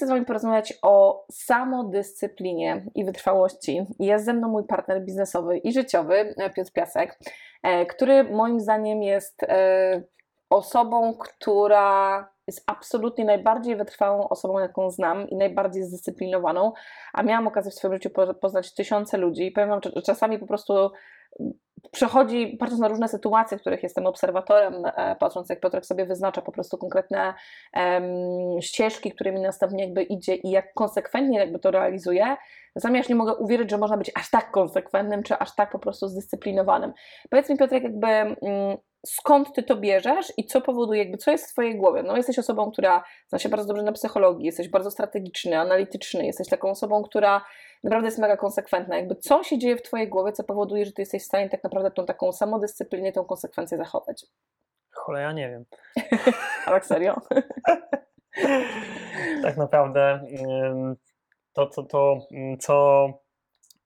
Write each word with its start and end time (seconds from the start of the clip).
Chcę 0.00 0.06
z 0.06 0.10
Wami 0.10 0.24
porozmawiać 0.24 0.74
o 0.82 1.26
samodyscyplinie 1.32 2.84
i 2.94 3.04
wytrwałości. 3.04 3.86
Jest 3.98 4.24
ze 4.24 4.32
mną 4.32 4.48
mój 4.48 4.64
partner 4.64 5.04
biznesowy 5.04 5.58
i 5.58 5.72
życiowy, 5.72 6.34
Piotr 6.56 6.72
Piasek, 6.72 7.18
e, 7.62 7.86
który 7.86 8.24
moim 8.24 8.60
zdaniem 8.60 9.02
jest 9.02 9.42
e, 9.42 10.02
osobą, 10.50 11.14
która 11.14 12.28
jest 12.46 12.64
absolutnie 12.66 13.24
najbardziej 13.24 13.76
wytrwałą 13.76 14.28
osobą, 14.28 14.58
jaką 14.58 14.90
znam 14.90 15.28
i 15.28 15.36
najbardziej 15.36 15.82
zdyscyplinowaną, 15.82 16.72
a 17.12 17.22
miałam 17.22 17.46
okazję 17.46 17.70
w 17.70 17.74
swoim 17.74 17.94
życiu 17.94 18.10
poznać 18.40 18.74
tysiące 18.74 19.18
ludzi 19.18 19.50
powiem 19.50 19.68
Wam, 19.68 19.80
czasami 20.06 20.38
po 20.38 20.46
prostu 20.46 20.90
przechodzi, 21.92 22.56
patrząc 22.60 22.80
na 22.80 22.88
różne 22.88 23.08
sytuacje, 23.08 23.58
w 23.58 23.60
których 23.60 23.82
jestem 23.82 24.06
obserwatorem, 24.06 24.74
e, 24.84 25.16
patrząc 25.20 25.50
jak 25.50 25.60
Piotrek 25.60 25.86
sobie 25.86 26.06
wyznacza 26.06 26.42
po 26.42 26.52
prostu 26.52 26.78
konkretne 26.78 27.34
um, 27.76 28.60
ścieżki, 28.60 29.12
którymi 29.12 29.40
następnie 29.40 29.84
jakby 29.84 30.02
idzie 30.02 30.34
i 30.34 30.50
jak 30.50 30.74
konsekwentnie 30.74 31.38
jakby 31.38 31.58
to 31.58 31.70
realizuje, 31.70 32.36
aż 33.00 33.08
nie 33.08 33.14
mogę 33.14 33.34
uwierzyć, 33.34 33.70
że 33.70 33.78
można 33.78 33.96
być 33.96 34.10
aż 34.14 34.30
tak 34.30 34.50
konsekwentnym, 34.50 35.22
czy 35.22 35.38
aż 35.38 35.54
tak 35.54 35.70
po 35.70 35.78
prostu 35.78 36.08
zdyscyplinowanym. 36.08 36.92
Powiedz 37.30 37.48
mi 37.48 37.56
Piotrek, 37.56 37.82
jakby 37.82 38.06
um, 38.06 38.76
skąd 39.06 39.54
ty 39.54 39.62
to 39.62 39.76
bierzesz 39.76 40.32
i 40.36 40.44
co 40.44 40.60
powoduje, 40.60 40.98
jakby 41.02 41.18
co 41.18 41.30
jest 41.30 41.46
w 41.46 41.52
twojej 41.52 41.76
głowie. 41.78 42.02
No 42.02 42.16
jesteś 42.16 42.38
osobą, 42.38 42.70
która 42.70 43.04
zna 43.28 43.38
się 43.38 43.48
bardzo 43.48 43.68
dobrze 43.68 43.82
na 43.82 43.92
psychologii, 43.92 44.46
jesteś 44.46 44.68
bardzo 44.68 44.90
strategiczny, 44.90 45.58
analityczny, 45.58 46.26
jesteś 46.26 46.48
taką 46.48 46.70
osobą, 46.70 47.02
która 47.02 47.44
naprawdę 47.84 48.06
jest 48.06 48.18
mega 48.18 48.36
konsekwentna. 48.36 48.96
Jakby 48.96 49.16
co 49.16 49.42
się 49.42 49.58
dzieje 49.58 49.76
w 49.76 49.82
twojej 49.82 50.08
głowie, 50.08 50.32
co 50.32 50.44
powoduje, 50.44 50.84
że 50.84 50.92
ty 50.92 51.02
jesteś 51.02 51.22
w 51.22 51.26
stanie 51.26 51.48
tak 51.48 51.64
naprawdę 51.64 51.90
tą 51.90 52.06
taką 52.06 52.32
samodyscyplinę, 52.32 53.12
tą 53.12 53.24
konsekwencję 53.24 53.78
zachować? 53.78 54.26
Cholera, 54.90 55.24
ja 55.24 55.32
nie 55.32 55.50
wiem. 55.50 55.64
A 56.66 56.70
tak 56.70 56.86
serio? 56.86 57.20
tak 59.42 59.56
naprawdę 59.56 60.20
to, 61.52 61.66
to, 61.66 61.82
to, 61.82 62.18
co 62.60 63.06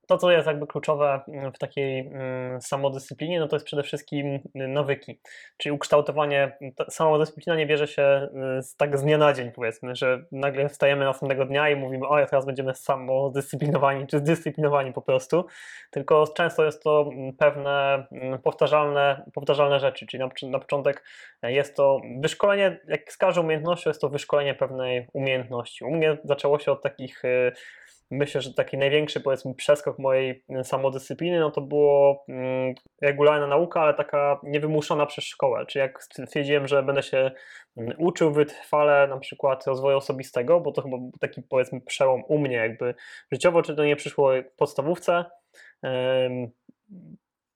to, 0.07 0.19
co 0.19 0.31
jest 0.31 0.47
jakby 0.47 0.67
kluczowe 0.67 1.21
mm, 1.29 1.53
w 1.53 1.59
takiej 1.59 2.01
mm, 2.01 2.61
samodyscyplinie, 2.61 3.41
no 3.41 3.49
to 3.49 3.57
jest 3.57 3.67
przede 3.67 3.83
wszystkim 3.83 4.27
y, 4.35 4.41
nawyki, 4.55 5.21
czyli 5.57 5.73
ukształtowanie. 5.73 6.59
Samodyscyplina 6.91 7.57
nie 7.57 7.67
bierze 7.67 7.87
się 7.87 8.29
y, 8.63 8.77
tak 8.77 8.99
z 8.99 9.03
dnia 9.03 9.19
na 9.19 9.33
dzień, 9.33 9.53
powiedzmy, 9.53 9.95
że 9.97 10.25
nagle 10.33 10.69
wstajemy 10.69 11.05
następnego 11.05 11.45
dnia 11.47 11.71
i 11.71 11.77
mówimy, 11.77 12.09
o, 12.09 12.27
teraz 12.27 12.47
będziemy 12.47 12.75
samodyscyplinowani, 12.75 14.07
czy 14.07 14.19
zdyscyplinowani 14.19 14.93
po 14.93 15.03
prostu, 15.03 15.47
tylko 15.91 16.27
często 16.27 16.65
jest 16.65 16.83
to 16.83 17.11
mm, 17.13 17.33
pewne 17.37 18.07
powtarzalne, 18.43 19.25
powtarzalne 19.35 19.81
rzeczy, 19.81 20.07
czyli 20.07 20.21
na, 20.21 20.29
na 20.51 20.59
początek 20.59 21.05
jest 21.43 21.77
to 21.77 22.01
wyszkolenie, 22.21 22.81
jak 22.89 23.13
z 23.13 23.17
każdą 23.17 23.43
umiejętnością, 23.43 23.91
jest 23.91 24.01
to 24.01 24.09
wyszkolenie 24.09 24.55
pewnej 24.55 25.09
umiejętności. 25.13 25.85
U 25.85 25.91
mnie 25.91 26.19
zaczęło 26.25 26.59
się 26.59 26.73
od 26.73 26.83
takich 26.83 27.25
y, 27.25 27.53
myślę, 28.15 28.41
że 28.41 28.55
taki 28.55 28.79
największy 28.79 29.21
powiedzmy 29.21 29.55
przeskok 29.55 29.99
mojej 29.99 30.45
mm, 30.49 30.65
samodyscypliny, 30.65 31.41
no 31.41 31.51
to 31.51 31.61
było 31.61 32.25
mm, 32.29 32.75
regularna 33.03 33.47
nauka, 33.47 33.81
ale 33.81 33.95
taka 33.95 34.41
niewymuszona 34.43 35.07
przez 35.07 35.25
szkołę. 35.25 35.67
Czyli 35.67 35.81
jak 35.81 36.03
stwierdziłem, 36.03 36.69
że 36.69 36.83
będę 36.83 37.03
się 37.03 37.31
mm, 37.77 37.95
uczył 37.99 38.33
wytrwale 38.33 39.09
na 39.09 39.19
przykład 39.19 39.67
rozwoju 39.67 39.97
osobistego, 39.97 40.61
bo 40.61 40.73
to 40.73 40.83
chyba 40.83 40.97
był 40.97 41.13
taki 41.21 41.43
powiedzmy 41.43 41.81
przełom 41.81 42.23
u 42.29 42.39
mnie 42.39 42.57
jakby 42.57 42.95
życiowo, 43.33 43.63
czy 43.63 43.77
to 43.77 43.85
nie 43.85 43.97
przyszło 43.97 44.33
w 44.53 44.57
podstawówce. 44.57 45.25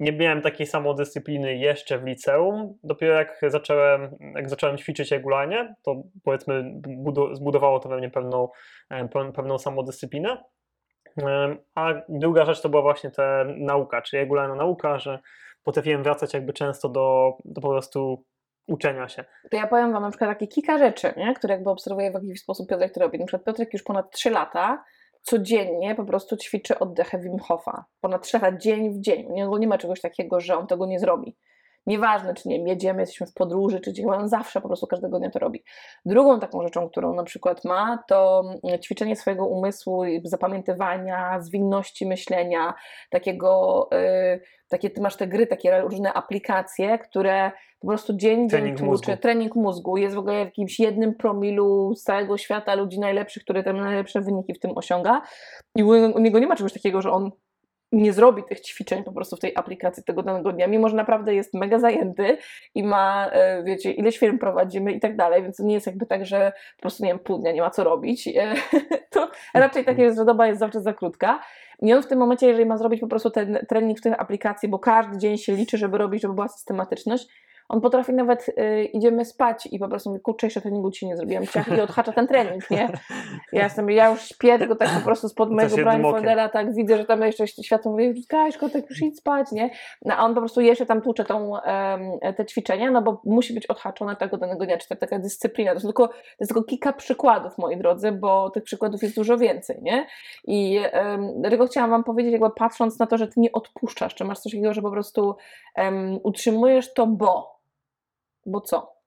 Nie 0.00 0.12
miałem 0.12 0.42
takiej 0.42 0.66
samodyscypliny 0.66 1.56
jeszcze 1.56 1.98
w 1.98 2.04
liceum. 2.04 2.78
Dopiero 2.82 3.14
jak 3.14 3.40
zacząłem, 3.48 4.16
jak 4.34 4.50
zacząłem 4.50 4.78
ćwiczyć 4.78 5.10
regularnie, 5.10 5.74
to 5.82 6.02
powiedzmy 6.24 6.80
zbudowało 7.32 7.80
to 7.80 7.88
we 7.88 7.96
mnie 7.96 8.10
pewną, 8.10 8.48
pewną 9.34 9.58
samodyscyplinę. 9.58 10.44
A 11.74 11.94
druga 12.08 12.44
rzecz 12.44 12.60
to 12.60 12.68
była 12.68 12.82
właśnie 12.82 13.10
ta 13.10 13.44
nauka, 13.56 14.02
czyli 14.02 14.20
regularna 14.20 14.54
nauka, 14.54 14.98
że 14.98 15.18
potrafiłem 15.64 16.02
wracać 16.02 16.34
jakby 16.34 16.52
często 16.52 16.88
do, 16.88 17.36
do 17.44 17.60
po 17.60 17.68
prostu 17.68 18.24
uczenia 18.66 19.08
się. 19.08 19.24
To 19.50 19.56
ja 19.56 19.66
powiem 19.66 19.92
Wam 19.92 20.02
na 20.02 20.10
przykład 20.10 20.30
takie 20.30 20.46
kilka 20.46 20.78
rzeczy, 20.78 21.14
nie? 21.16 21.34
które 21.34 21.54
jakby 21.54 21.70
obserwuję 21.70 22.10
w 22.10 22.14
jakiś 22.14 22.40
sposób 22.40 22.68
Piotrek 22.68 22.94
to 22.94 23.00
robi. 23.00 23.18
Na 23.18 23.26
przykład 23.26 23.44
Piotrek 23.44 23.72
już 23.72 23.82
ponad 23.82 24.10
3 24.10 24.30
lata 24.30 24.84
codziennie 25.22 25.94
po 25.94 26.04
prostu 26.04 26.36
ćwiczy 26.36 26.78
oddechę 26.78 27.18
Wim 27.18 27.38
Hofa. 27.38 27.84
Ponad 28.00 28.22
3 28.22 28.38
lata, 28.38 28.58
dzień 28.58 28.90
w 28.90 29.00
dzień. 29.00 29.26
Nie, 29.30 29.48
nie 29.58 29.68
ma 29.68 29.78
czegoś 29.78 30.00
takiego, 30.00 30.40
że 30.40 30.56
on 30.56 30.66
tego 30.66 30.86
nie 30.86 30.98
zrobi. 30.98 31.36
Nieważne, 31.88 32.34
czy 32.34 32.48
nie 32.48 32.58
jedziemy, 32.58 33.00
jesteśmy 33.00 33.26
w 33.26 33.34
podróży, 33.34 33.80
czy 33.80 33.90
gdzieś, 33.90 34.06
on 34.06 34.28
zawsze 34.28 34.60
po 34.60 34.68
prostu 34.68 34.86
każdego 34.86 35.18
dnia 35.18 35.30
to 35.30 35.38
robi. 35.38 35.64
Drugą 36.04 36.40
taką 36.40 36.62
rzeczą, 36.62 36.88
którą 36.88 37.14
na 37.14 37.24
przykład 37.24 37.64
ma, 37.64 38.04
to 38.08 38.42
mm, 38.64 38.78
ćwiczenie 38.78 39.16
swojego 39.16 39.46
umysłu, 39.46 40.04
zapamiętywania, 40.24 41.40
zwinności 41.40 42.06
myślenia, 42.06 42.74
takiego, 43.10 43.88
yy, 43.92 44.40
takie, 44.68 44.90
ty 44.90 45.00
masz 45.00 45.16
te 45.16 45.26
gry, 45.26 45.46
takie 45.46 45.80
różne 45.80 46.12
aplikacje, 46.12 46.98
które 46.98 47.52
po 47.80 47.86
prostu 47.86 48.16
dzień 48.16 48.48
dzień 48.48 48.76
tłuczy, 48.76 49.16
trening 49.16 49.54
mózgu, 49.54 49.96
jest 49.96 50.14
w 50.14 50.18
ogóle 50.18 50.38
jakimś 50.38 50.80
jednym 50.80 51.14
promilu 51.14 51.94
z 51.94 52.02
całego 52.02 52.38
świata 52.38 52.74
ludzi 52.74 53.00
najlepszych, 53.00 53.42
który 53.42 53.62
tam 53.62 53.76
najlepsze 53.76 54.20
wyniki 54.20 54.54
w 54.54 54.58
tym 54.58 54.70
osiąga. 54.76 55.22
I 55.76 55.84
u 55.84 56.18
niego 56.18 56.38
nie 56.38 56.46
ma 56.46 56.56
czegoś 56.56 56.72
takiego, 56.72 57.02
że 57.02 57.10
on 57.10 57.30
nie 57.92 58.12
zrobi 58.12 58.42
tych 58.44 58.60
ćwiczeń 58.60 59.04
po 59.04 59.12
prostu 59.12 59.36
w 59.36 59.40
tej 59.40 59.52
aplikacji 59.56 60.02
tego 60.02 60.22
danego 60.22 60.52
dnia, 60.52 60.66
mimo 60.66 60.88
że 60.88 60.96
naprawdę 60.96 61.34
jest 61.34 61.54
mega 61.54 61.78
zajęty 61.78 62.38
i 62.74 62.82
ma, 62.82 63.28
e, 63.32 63.62
wiecie, 63.62 63.92
ileś 63.92 64.18
firm 64.18 64.38
prowadzimy 64.38 64.92
i 64.92 65.00
tak 65.00 65.16
dalej, 65.16 65.42
więc 65.42 65.56
to 65.56 65.62
nie 65.62 65.74
jest 65.74 65.86
jakby 65.86 66.06
tak, 66.06 66.26
że 66.26 66.52
po 66.76 66.80
prostu, 66.80 67.04
nie 67.04 67.10
wiem, 67.10 67.18
pół 67.18 67.38
dnia 67.38 67.52
nie 67.52 67.60
ma 67.60 67.70
co 67.70 67.84
robić, 67.84 68.28
e, 68.28 68.54
to 69.10 69.30
raczej 69.54 69.84
takie 69.84 70.02
jest, 70.02 70.18
że 70.18 70.24
doba 70.24 70.46
jest 70.46 70.60
zawsze 70.60 70.80
za 70.80 70.92
krótka. 70.92 71.40
I 71.82 71.92
on 71.92 72.02
w 72.02 72.06
tym 72.06 72.18
momencie, 72.18 72.46
jeżeli 72.46 72.66
ma 72.66 72.76
zrobić 72.76 73.00
po 73.00 73.06
prostu 73.06 73.30
ten 73.30 73.58
trening 73.68 73.98
w 73.98 74.02
tej 74.02 74.12
aplikacji, 74.12 74.68
bo 74.68 74.78
każdy 74.78 75.18
dzień 75.18 75.38
się 75.38 75.52
liczy, 75.52 75.78
żeby 75.78 75.98
robić, 75.98 76.22
żeby 76.22 76.34
była 76.34 76.48
systematyczność, 76.48 77.28
on 77.68 77.80
potrafi 77.80 78.12
nawet, 78.12 78.48
y, 78.48 78.84
idziemy 78.84 79.24
spać 79.24 79.68
i 79.72 79.78
po 79.78 79.88
prostu 79.88 80.10
mówi, 80.10 80.22
kurczę, 80.22 80.46
jeszcze 80.46 80.60
treningu 80.60 80.90
ci 80.90 81.06
nie 81.06 81.16
zrobiłem, 81.16 81.46
ciach 81.46 81.68
i 81.78 81.80
odhacza 81.80 82.12
ten 82.12 82.26
trening, 82.26 82.70
nie? 82.70 82.88
Ja 83.52 83.64
jestem, 83.64 83.90
ja 83.90 84.10
już 84.10 84.22
śpię, 84.22 84.58
tylko 84.58 84.76
tak 84.76 84.88
po 84.88 85.04
prostu 85.04 85.28
spod 85.28 85.50
mojego 85.50 85.76
blindfoldera, 85.76 86.48
tak 86.48 86.74
widzę, 86.74 86.96
że 86.96 87.04
tam 87.04 87.22
jeszcze 87.22 87.46
światło 87.46 87.92
mówi, 87.92 88.26
Kaśko, 88.28 88.68
tak 88.68 88.90
już 88.90 89.02
idź 89.02 89.18
spać, 89.18 89.52
nie? 89.52 89.70
No, 90.04 90.14
a 90.14 90.24
on 90.24 90.34
po 90.34 90.40
prostu 90.40 90.60
jeszcze 90.60 90.86
tam 90.86 91.02
tłucze 91.02 91.24
tą, 91.24 91.50
um, 91.50 92.34
te 92.36 92.46
ćwiczenia, 92.46 92.90
no 92.90 93.02
bo 93.02 93.20
musi 93.24 93.54
być 93.54 93.66
odhaczone 93.66 94.16
tego 94.16 94.36
danego 94.36 94.66
dnia, 94.66 94.78
czy 94.78 94.96
taka 94.96 95.18
dyscyplina. 95.18 95.74
To, 95.74 95.80
tylko, 95.80 96.08
to 96.08 96.14
jest 96.40 96.52
tylko 96.52 96.62
kilka 96.62 96.92
przykładów, 96.92 97.58
moi 97.58 97.76
drodzy, 97.76 98.12
bo 98.12 98.50
tych 98.50 98.62
przykładów 98.62 99.02
jest 99.02 99.14
dużo 99.14 99.38
więcej, 99.38 99.78
nie? 99.82 100.06
I 100.44 100.80
um, 100.92 101.40
dlatego 101.40 101.66
chciałam 101.66 101.90
wam 101.90 102.04
powiedzieć, 102.04 102.32
jakby 102.32 102.50
patrząc 102.50 102.98
na 102.98 103.06
to, 103.06 103.18
że 103.18 103.28
ty 103.28 103.40
nie 103.40 103.52
odpuszczasz, 103.52 104.14
czy 104.14 104.24
masz 104.24 104.38
coś 104.38 104.52
takiego, 104.52 104.74
że 104.74 104.82
po 104.82 104.90
prostu 104.90 105.36
um, 105.76 106.18
utrzymujesz 106.22 106.94
to, 106.94 107.06
bo 107.06 107.57
bo 108.50 108.60
co? 108.60 108.97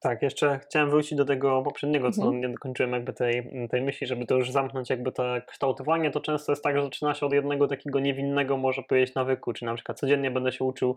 Tak, 0.00 0.22
jeszcze 0.22 0.58
chciałem 0.58 0.90
wrócić 0.90 1.14
do 1.14 1.24
tego 1.24 1.62
poprzedniego, 1.62 2.10
co 2.10 2.22
mhm. 2.22 2.40
nie 2.40 2.48
dokończyłem 2.48 2.92
jakby 2.92 3.12
tej, 3.12 3.50
tej 3.70 3.82
myśli, 3.82 4.06
żeby 4.06 4.26
to 4.26 4.36
już 4.36 4.50
zamknąć 4.50 4.90
jakby 4.90 5.12
to 5.12 5.24
kształtowanie, 5.46 6.10
to 6.10 6.20
często 6.20 6.52
jest 6.52 6.64
tak, 6.64 6.76
że 6.76 6.82
zaczyna 6.82 7.14
się 7.14 7.26
od 7.26 7.32
jednego 7.32 7.68
takiego 7.68 8.00
niewinnego, 8.00 8.56
może 8.56 8.82
powiedzieć, 8.82 9.14
nawyku, 9.14 9.52
czy 9.52 9.64
na 9.64 9.74
przykład 9.74 9.98
codziennie 9.98 10.30
będę 10.30 10.52
się 10.52 10.64
uczył 10.64 10.96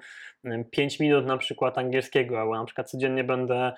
5 0.72 1.00
minut 1.00 1.26
na 1.26 1.38
przykład 1.38 1.78
angielskiego, 1.78 2.40
albo 2.40 2.56
na 2.56 2.66
przykład 2.66 2.90
codziennie 2.90 3.24
będę 3.24 3.74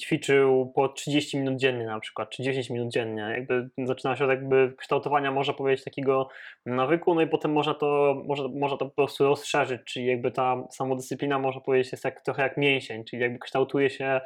ćwiczył 0.00 0.72
po 0.74 0.88
30 0.88 1.38
minut 1.38 1.56
dziennie 1.56 1.86
na 1.86 2.00
przykład, 2.00 2.30
czy 2.30 2.42
10 2.42 2.70
minut 2.70 2.88
dziennie. 2.88 3.22
Jakby 3.22 3.68
zaczyna 3.78 4.16
się 4.16 4.24
od 4.24 4.30
jakby 4.30 4.74
kształtowania, 4.76 5.30
można 5.30 5.54
powiedzieć, 5.54 5.84
takiego 5.84 6.28
nawyku, 6.66 7.14
no 7.14 7.20
i 7.20 7.26
potem 7.26 7.52
można 7.52 7.74
to, 7.74 8.22
może, 8.26 8.48
można 8.48 8.76
to 8.76 8.84
po 8.86 8.94
prostu 8.94 9.24
rozszerzyć, 9.24 9.80
czyli 9.84 10.06
jakby 10.06 10.30
ta 10.30 10.64
samodyscyplina, 10.70 11.38
można 11.38 11.60
powiedzieć, 11.60 11.92
jest 11.92 12.04
jak, 12.04 12.20
trochę 12.20 12.42
jak 12.42 12.56
mięsień, 12.56 13.04
czyli 13.04 13.22
jakby 13.22 13.38
kształtuje 13.38 13.90
się 13.90 14.06
Mm, 14.06 14.25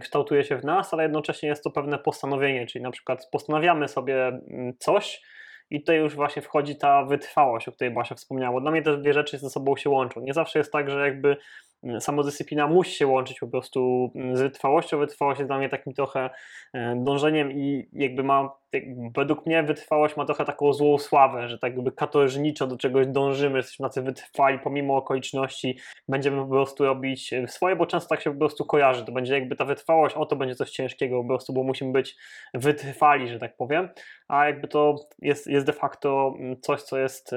kształtuje 0.00 0.44
się 0.44 0.56
w 0.56 0.64
nas, 0.64 0.94
ale 0.94 1.02
jednocześnie 1.02 1.48
jest 1.48 1.64
to 1.64 1.70
pewne 1.70 1.98
postanowienie, 1.98 2.66
czyli 2.66 2.82
na 2.82 2.90
przykład 2.90 3.28
postanawiamy 3.32 3.88
sobie 3.88 4.26
mm, 4.26 4.72
coś 4.78 5.22
i 5.70 5.80
tutaj 5.80 5.96
już 5.96 6.14
właśnie 6.14 6.42
wchodzi 6.42 6.76
ta 6.76 7.04
wytrwałość, 7.04 7.68
o 7.68 7.72
której 7.72 7.94
Basia 7.94 8.14
wspomniała. 8.14 8.60
Dla 8.60 8.70
mnie 8.70 8.82
te 8.82 8.98
dwie 8.98 9.12
rzeczy 9.12 9.38
ze 9.38 9.50
sobą 9.50 9.76
się 9.76 9.90
łączą. 9.90 10.20
Nie 10.20 10.34
zawsze 10.34 10.58
jest 10.58 10.72
tak, 10.72 10.90
że 10.90 11.00
jakby 11.00 11.28
mm, 11.28 11.38
samodyscyplina 12.00 12.66
musi 12.66 12.96
się 12.96 13.06
łączyć 13.06 13.40
po 13.40 13.46
prostu 13.46 14.10
mm, 14.14 14.36
z 14.36 14.40
wytrwałością. 14.40 14.98
Wytrwałość 14.98 15.38
jest 15.38 15.48
dla 15.48 15.58
mnie 15.58 15.68
takim 15.68 15.92
trochę 15.92 16.30
e, 16.74 16.96
dążeniem 16.96 17.52
i 17.52 17.88
jakby 17.92 18.22
ma, 18.22 18.50
według 19.16 19.46
mnie 19.46 19.62
wytrwałość 19.62 20.16
ma 20.16 20.24
trochę 20.24 20.44
taką 20.44 20.72
złą 20.72 20.98
sławę, 20.98 21.48
że 21.48 21.58
tak 21.58 21.74
jakby 21.74 21.92
katorżniczo 21.92 22.66
do 22.66 22.76
czegoś 22.76 23.06
dążymy, 23.06 23.56
jesteśmy 23.56 23.86
tacy 23.86 24.02
wytrwali 24.02 24.58
pomimo 24.58 24.96
okoliczności, 24.96 25.78
będziemy 26.08 26.42
po 26.42 26.48
prostu 26.48 26.84
robić 26.84 27.34
swoje, 27.46 27.76
bo 27.76 27.86
często 27.86 28.08
tak 28.08 28.20
się 28.20 28.32
po 28.32 28.38
prostu 28.38 28.64
kojarzy, 28.64 29.04
to 29.04 29.12
będzie 29.12 29.34
jakby 29.34 29.56
ta 29.56 29.64
wytrwałość, 29.64 30.16
o 30.16 30.26
to 30.26 30.36
będzie 30.36 30.54
coś 30.54 30.70
ciężkiego 30.70 31.22
po 31.22 31.28
prostu, 31.28 31.52
bo 31.52 31.62
musimy 31.62 31.92
być 31.92 32.16
wytrwali, 32.54 33.28
że 33.28 33.38
tak 33.38 33.56
powiem, 33.56 33.88
a 34.28 34.46
jakby 34.46 34.68
to 34.68 34.96
jest, 35.22 35.46
jest 35.46 35.66
de 35.66 35.72
facto 35.72 36.34
mm, 36.38 36.60
coś, 36.60 36.82
co 36.82 36.98
jest, 36.98 37.30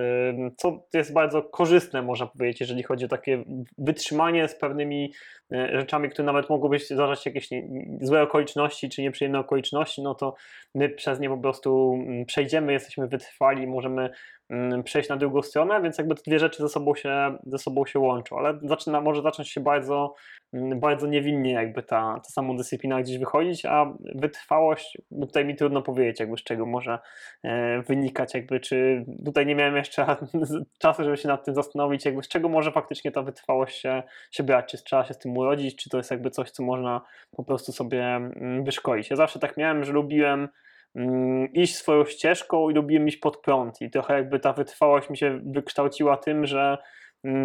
co 0.57 0.87
jest 0.93 1.13
bardzo 1.13 1.43
korzystne, 1.43 2.01
można 2.01 2.27
powiedzieć, 2.27 2.59
jeżeli 2.59 2.83
chodzi 2.83 3.05
o 3.05 3.07
takie 3.07 3.43
wytrzymanie 3.77 4.36
z 4.47 4.55
pewnymi 4.55 5.13
e, 5.51 5.79
rzeczami, 5.79 6.09
które 6.09 6.25
nawet 6.25 6.49
mogą 6.49 6.69
być 6.69 6.89
zdarzać 6.89 7.25
jakieś 7.25 7.49
złe 8.01 8.21
okoliczności 8.21 8.89
czy 8.89 9.01
nieprzyjemne 9.01 9.39
okoliczności, 9.39 10.01
no 10.01 10.15
to 10.15 10.35
my 10.75 10.89
przez 10.89 11.19
nie 11.19 11.29
po 11.29 11.37
prostu 11.37 11.93
mm, 11.93 12.25
przejdziemy, 12.25 12.73
jesteśmy 12.73 13.07
wytrwali, 13.07 13.67
możemy 13.67 14.09
przejść 14.83 15.09
na 15.09 15.17
drugą 15.17 15.41
stronę, 15.41 15.81
więc 15.81 15.97
jakby 15.97 16.15
te 16.15 16.21
dwie 16.27 16.39
rzeczy 16.39 16.61
ze 16.61 16.69
sobą 16.69 16.95
się, 16.95 17.37
ze 17.45 17.57
sobą 17.57 17.85
się 17.85 17.99
łączą, 17.99 18.37
ale 18.37 18.59
zaczyna, 18.63 19.01
może 19.01 19.21
zacząć 19.21 19.49
się 19.49 19.61
bardzo, 19.61 20.15
mm, 20.53 20.79
bardzo 20.79 21.07
niewinnie 21.07 21.51
jakby 21.51 21.83
ta, 21.83 22.21
ta 22.23 22.29
samodyscyplina 22.29 23.01
gdzieś 23.01 23.17
wychodzić, 23.17 23.65
a 23.65 23.93
wytrwałość, 24.15 24.97
tutaj 25.21 25.45
mi 25.45 25.55
trudno 25.55 25.81
powiedzieć 25.81 26.19
jakby 26.19 26.37
z 26.37 26.43
czego 26.43 26.65
może 26.65 26.99
e, 27.43 27.81
wynikać, 27.81 28.33
jakby 28.33 28.59
czy 28.59 29.05
tutaj 29.25 29.45
nie 29.45 29.55
miałem 29.55 29.75
jeszcze 29.75 30.15
czasu, 30.81 31.03
żeby 31.03 31.17
się 31.17 31.27
nad 31.27 31.45
tym 31.45 31.55
zastanowić, 31.55 32.05
jakby 32.05 32.23
z 32.23 32.27
czego 32.27 32.49
może 32.49 32.71
faktycznie 32.71 33.11
ta 33.11 33.21
wytrwałość 33.21 33.81
się, 33.81 34.03
się 34.31 34.43
brać, 34.43 34.71
czy 34.71 34.83
trzeba 34.83 35.05
się 35.05 35.13
z 35.13 35.17
tym 35.17 35.37
urodzić, 35.37 35.75
czy 35.75 35.89
to 35.89 35.97
jest 35.97 36.11
jakby 36.11 36.29
coś, 36.29 36.51
co 36.51 36.63
można 36.63 37.01
po 37.31 37.43
prostu 37.43 37.71
sobie 37.71 38.31
wyszkolić. 38.63 39.09
Ja 39.09 39.15
zawsze 39.15 39.39
tak 39.39 39.57
miałem, 39.57 39.83
że 39.83 39.93
lubiłem 39.93 40.39
Mm, 40.41 40.49
iść 41.53 41.75
swoją 41.75 42.05
ścieżką 42.05 42.69
i 42.69 42.73
lubiłem 42.73 43.07
iść 43.07 43.17
pod 43.17 43.37
prąd. 43.37 43.81
I 43.81 43.89
trochę 43.89 44.13
jakby 44.13 44.39
ta 44.39 44.53
wytrwałość 44.53 45.09
mi 45.09 45.17
się 45.17 45.41
wykształciła 45.45 46.17
tym, 46.17 46.45
że 46.45 46.77
Mm, 46.77 46.85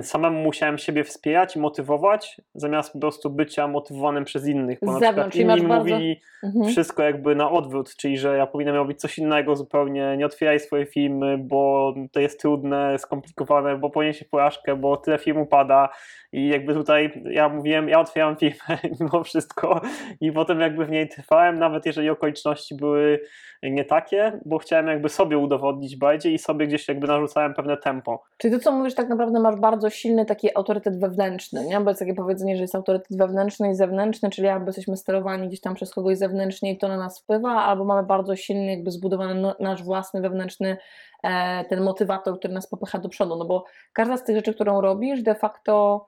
samemu 0.02 0.42
musiałem 0.42 0.78
siebie 0.78 1.04
wspierać 1.04 1.56
i 1.56 1.58
motywować, 1.58 2.40
zamiast 2.54 2.92
po 2.92 2.98
prostu 2.98 3.30
bycia 3.30 3.68
motywowanym 3.68 4.24
przez 4.24 4.46
innych. 4.46 4.78
Bo 4.82 4.92
Z 4.92 4.94
na 4.94 5.00
zewnątrz, 5.00 5.36
przykład 5.36 5.58
inni 5.58 5.68
bardzo... 5.68 5.84
mówili 5.84 6.20
mhm. 6.42 6.66
wszystko 6.66 7.02
jakby 7.02 7.34
na 7.34 7.50
odwrót, 7.50 7.96
czyli 7.96 8.18
że 8.18 8.36
ja 8.36 8.46
powinienem 8.46 8.80
robić 8.80 9.00
coś 9.00 9.18
innego 9.18 9.56
zupełnie, 9.56 10.16
nie 10.16 10.26
otwieraj 10.26 10.60
swojej 10.60 10.86
firmy, 10.86 11.38
bo 11.38 11.94
to 12.12 12.20
jest 12.20 12.40
trudne, 12.40 12.98
skomplikowane, 12.98 13.78
bo 13.78 13.90
poniesie 13.90 14.24
porażkę, 14.24 14.76
bo 14.76 14.96
tyle 14.96 15.18
firm 15.18 15.38
upada 15.38 15.88
i 16.32 16.48
jakby 16.48 16.74
tutaj 16.74 17.22
ja 17.30 17.48
mówiłem, 17.48 17.88
ja 17.88 18.00
otwieram 18.00 18.36
firmę 18.36 18.78
mimo 19.00 19.24
wszystko 19.24 19.80
i 20.20 20.32
potem 20.32 20.60
jakby 20.60 20.86
w 20.86 20.90
niej 20.90 21.08
trwałem, 21.08 21.58
nawet 21.58 21.86
jeżeli 21.86 22.10
okoliczności 22.10 22.74
były 22.74 23.20
nie 23.62 23.84
takie, 23.84 24.40
bo 24.44 24.58
chciałem 24.58 24.86
jakby 24.86 25.08
sobie 25.08 25.38
udowodnić 25.38 25.96
bardziej 25.96 26.34
i 26.34 26.38
sobie 26.38 26.66
gdzieś 26.66 26.88
jakby 26.88 27.06
narzucałem 27.06 27.54
pewne 27.54 27.76
tempo. 27.76 28.22
Czyli 28.38 28.54
to, 28.54 28.60
co 28.60 28.72
mówisz, 28.72 28.94
tak 28.94 29.08
naprawdę 29.08 29.40
masz 29.40 29.56
bardzo 29.56 29.71
silny 29.90 30.24
taki 30.24 30.56
autorytet 30.56 31.00
wewnętrzny, 31.00 31.66
nie? 31.66 31.80
Bo 31.80 31.90
jest 31.90 32.00
takie 32.00 32.14
powiedzenie, 32.14 32.56
że 32.56 32.62
jest 32.62 32.74
autorytet 32.74 33.18
wewnętrzny 33.18 33.70
i 33.70 33.74
zewnętrzny, 33.74 34.30
czyli 34.30 34.48
albo 34.48 34.66
jesteśmy 34.66 34.96
sterowani 34.96 35.48
gdzieś 35.48 35.60
tam 35.60 35.74
przez 35.74 35.94
kogoś 35.94 36.18
zewnętrznie 36.18 36.72
i 36.72 36.78
to 36.78 36.88
na 36.88 36.96
nas 36.96 37.20
wpływa, 37.20 37.50
albo 37.50 37.84
mamy 37.84 38.06
bardzo 38.06 38.36
silny 38.36 38.66
jakby 38.66 38.90
zbudowany 38.90 39.40
no, 39.40 39.56
nasz 39.60 39.82
własny 39.82 40.20
wewnętrzny 40.20 40.76
e, 41.22 41.64
ten 41.64 41.80
motywator, 41.82 42.38
który 42.38 42.54
nas 42.54 42.66
popycha 42.66 42.98
do 42.98 43.08
przodu, 43.08 43.36
no 43.36 43.44
bo 43.44 43.64
każda 43.92 44.16
z 44.16 44.24
tych 44.24 44.36
rzeczy, 44.36 44.54
którą 44.54 44.80
robisz, 44.80 45.22
de 45.22 45.34
facto 45.34 46.06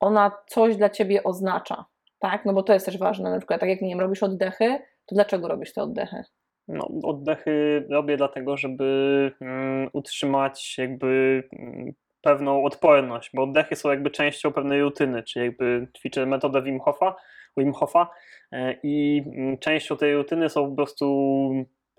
ona 0.00 0.30
coś 0.46 0.76
dla 0.76 0.90
ciebie 0.90 1.24
oznacza, 1.24 1.84
tak? 2.18 2.44
No 2.44 2.52
bo 2.52 2.62
to 2.62 2.72
jest 2.72 2.86
też 2.86 2.98
ważne, 2.98 3.30
na 3.30 3.38
przykład 3.38 3.60
tak 3.60 3.68
jak, 3.68 3.80
nie 3.80 3.88
wiem, 3.88 4.00
robisz 4.00 4.22
oddechy, 4.22 4.78
to 5.06 5.14
dlaczego 5.14 5.48
robisz 5.48 5.72
te 5.72 5.82
oddechy? 5.82 6.24
No, 6.68 6.88
oddechy 7.02 7.86
robię 7.90 8.16
dlatego, 8.16 8.56
żeby 8.56 9.32
mm, 9.40 9.90
utrzymać 9.92 10.78
jakby 10.78 11.42
mm, 11.52 11.92
pewną 12.22 12.64
odporność, 12.64 13.30
bo 13.34 13.42
oddechy 13.42 13.76
są 13.76 13.90
jakby 13.90 14.10
częścią 14.10 14.52
pewnej 14.52 14.82
rutyny, 14.82 15.22
czyli 15.22 15.44
jakby 15.44 15.88
ćwiczę 15.98 16.26
metodę 16.26 16.62
Wim 16.62 16.80
Hofa, 16.80 17.16
Wim 17.56 17.72
Hofa 17.72 18.10
e, 18.52 18.74
i 18.82 19.24
mm, 19.26 19.58
częścią 19.58 19.96
tej 19.96 20.14
rutyny 20.14 20.48
są 20.48 20.70
po 20.70 20.76
prostu 20.76 21.50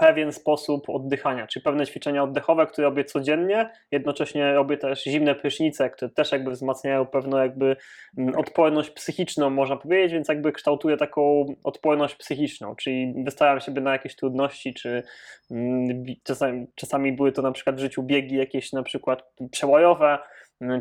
pewien 0.02 0.32
sposób 0.32 0.90
oddychania, 0.90 1.48
czyli 1.48 1.64
pewne 1.64 1.88
ćwiczenia 1.88 2.24
oddechowe, 2.24 2.68
które 2.68 2.88
robię 2.88 3.06
codziennie, 3.06 3.70
jednocześnie 3.92 4.54
robię 4.54 4.78
też 4.78 5.04
zimne 5.04 5.36
prysznice, 5.36 5.90
które 5.90 6.12
też 6.12 6.32
jakby 6.32 6.52
wzmacniają 6.52 7.06
pewną 7.06 7.38
jakby 7.38 7.76
mm, 8.18 8.36
odporność 8.36 8.90
psychiczną, 8.90 9.50
można 9.50 9.78
powiedzieć, 9.78 10.14
więc 10.14 10.28
jakby 10.28 10.52
kształtuję 10.52 10.98
taką 10.98 11.46
odporność 11.64 12.16
psychiczną, 12.16 12.76
czyli 12.76 13.14
wystawiam 13.24 13.60
siebie 13.60 13.82
na 13.82 13.92
jakieś 13.92 14.16
trudności, 14.16 14.74
czy 14.74 15.04
mm, 15.52 16.04
czasami, 16.24 16.68
czasami 16.76 17.12
były 17.12 17.32
to 17.32 17.42
na 17.42 17.52
przykład 17.52 17.76
w 17.76 17.80
życiu 17.80 18.04
biegi 18.04 18.36
jakieś 18.36 18.74
na 18.74 18.84
przykład 18.84 19.24
przełajowe, 19.52 20.18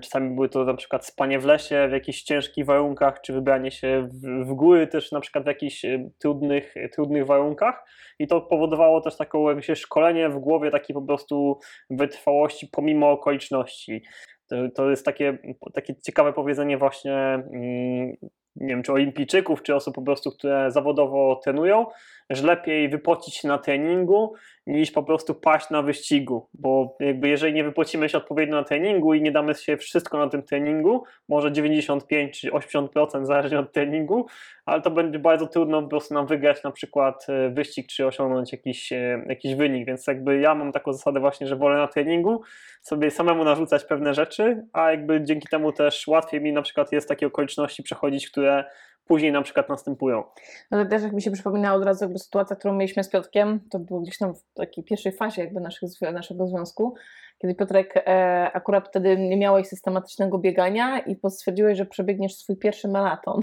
Czasami 0.02 0.34
były 0.34 0.48
to 0.48 0.64
na 0.64 0.74
przykład 0.74 1.06
spanie 1.06 1.38
w 1.38 1.44
lesie 1.44 1.88
w 1.88 1.92
jakichś 1.92 2.22
ciężkich 2.22 2.66
warunkach, 2.66 3.20
czy 3.20 3.32
wybranie 3.32 3.70
się 3.70 4.08
w, 4.12 4.46
w 4.46 4.54
góry 4.54 4.86
też 4.86 5.12
na 5.12 5.20
przykład 5.20 5.44
w 5.44 5.46
jakichś 5.46 5.84
e, 5.84 6.10
trudnych, 6.18 6.74
trudnych 6.92 7.26
warunkach 7.26 7.84
i 8.18 8.26
to 8.26 8.40
powodowało 8.40 9.00
też 9.00 9.16
taką 9.16 9.50
jakieś 9.50 9.78
szkolenie 9.78 10.28
w 10.28 10.38
głowie 10.38 10.70
takiej 10.70 10.94
po 10.94 11.02
prostu 11.02 11.58
wytrwałości 11.90 12.68
pomimo 12.72 13.10
okoliczności. 13.10 14.02
To, 14.48 14.56
to 14.74 14.90
jest 14.90 15.04
takie, 15.04 15.38
takie 15.74 15.94
ciekawe 15.94 16.32
powiedzenie 16.32 16.78
właśnie 16.78 17.14
mm, 17.14 18.16
nie 18.56 18.68
wiem, 18.68 18.82
czy 18.82 18.92
olimpijczyków, 18.92 19.62
czy 19.62 19.74
osób 19.74 19.94
po 19.94 20.02
prostu, 20.02 20.30
które 20.30 20.70
zawodowo 20.70 21.40
trenują, 21.44 21.86
że 22.30 22.46
lepiej 22.46 22.88
wypocić 22.88 23.36
się 23.36 23.48
na 23.48 23.58
treningu 23.58 24.34
niż 24.66 24.90
po 24.90 25.02
prostu 25.02 25.34
paść 25.34 25.70
na 25.70 25.82
wyścigu, 25.82 26.48
bo 26.54 26.96
jakby 27.00 27.28
jeżeli 27.28 27.54
nie 27.54 27.64
wypłacimy 27.64 28.08
się 28.08 28.18
odpowiednio 28.18 28.56
na 28.56 28.64
treningu 28.64 29.14
i 29.14 29.22
nie 29.22 29.32
damy 29.32 29.54
się 29.54 29.76
wszystko 29.76 30.18
na 30.18 30.28
tym 30.28 30.42
treningu, 30.42 31.04
może 31.28 31.52
95 31.52 32.40
czy 32.40 32.50
80% 32.50 33.24
zależnie 33.24 33.58
od 33.58 33.72
treningu, 33.72 34.26
ale 34.64 34.82
to 34.82 34.90
będzie 34.90 35.18
bardzo 35.18 35.46
trudno 35.46 35.82
po 35.82 35.88
prostu 35.88 36.14
nam 36.14 36.26
wygrać 36.26 36.62
na 36.62 36.70
przykład 36.70 37.26
e, 37.28 37.50
wyścig 37.50 37.86
czy 37.86 38.06
osiągnąć 38.06 38.52
jakiś, 38.52 38.92
e, 38.92 39.24
jakiś 39.28 39.54
wynik, 39.54 39.86
więc 39.86 40.06
jakby 40.06 40.40
ja 40.40 40.54
mam 40.54 40.72
taką 40.72 40.92
zasadę 40.92 41.20
właśnie, 41.20 41.46
że 41.46 41.56
wolę 41.56 41.76
na 41.76 41.88
treningu 41.88 42.42
sobie 42.82 43.10
samemu 43.10 43.44
narzucać 43.44 43.84
pewne 43.84 44.14
rzeczy, 44.14 44.66
a 44.72 44.90
jakby 44.90 45.24
dzięki 45.24 45.48
temu 45.48 45.72
też 45.72 46.06
łatwiej 46.06 46.40
mi 46.40 46.52
na 46.52 46.62
przykład 46.62 46.92
jest 46.92 47.08
takie 47.08 47.26
okoliczności 47.26 47.82
przechodzić, 47.82 48.30
które 48.30 48.64
później 49.10 49.32
na 49.32 49.42
przykład 49.42 49.68
następują. 49.68 50.24
No 50.70 50.84
to 50.84 50.90
też 50.90 51.02
jak 51.02 51.12
mi 51.12 51.22
się 51.22 51.30
przypomina 51.30 51.74
od 51.74 51.84
razu 51.84 52.04
jakby 52.04 52.18
sytuacja, 52.18 52.56
którą 52.56 52.74
mieliśmy 52.74 53.04
z 53.04 53.08
Piotkiem, 53.08 53.60
to 53.70 53.78
było 53.78 54.00
gdzieś 54.00 54.18
tam 54.18 54.34
w 54.34 54.42
takiej 54.54 54.84
pierwszej 54.84 55.12
fazie 55.12 55.44
jakby 55.44 55.60
naszych, 55.60 55.90
naszego 56.12 56.46
związku, 56.46 56.94
kiedy 57.38 57.54
Piotrek 57.54 57.96
e, 57.96 58.50
akurat 58.52 58.88
wtedy 58.88 59.18
nie 59.18 59.36
miałeś 59.36 59.66
systematycznego 59.66 60.38
biegania 60.38 60.98
i 60.98 61.16
stwierdziłeś, 61.28 61.78
że 61.78 61.86
przebiegniesz 61.86 62.34
swój 62.34 62.56
pierwszy 62.56 62.88
maraton. 62.88 63.40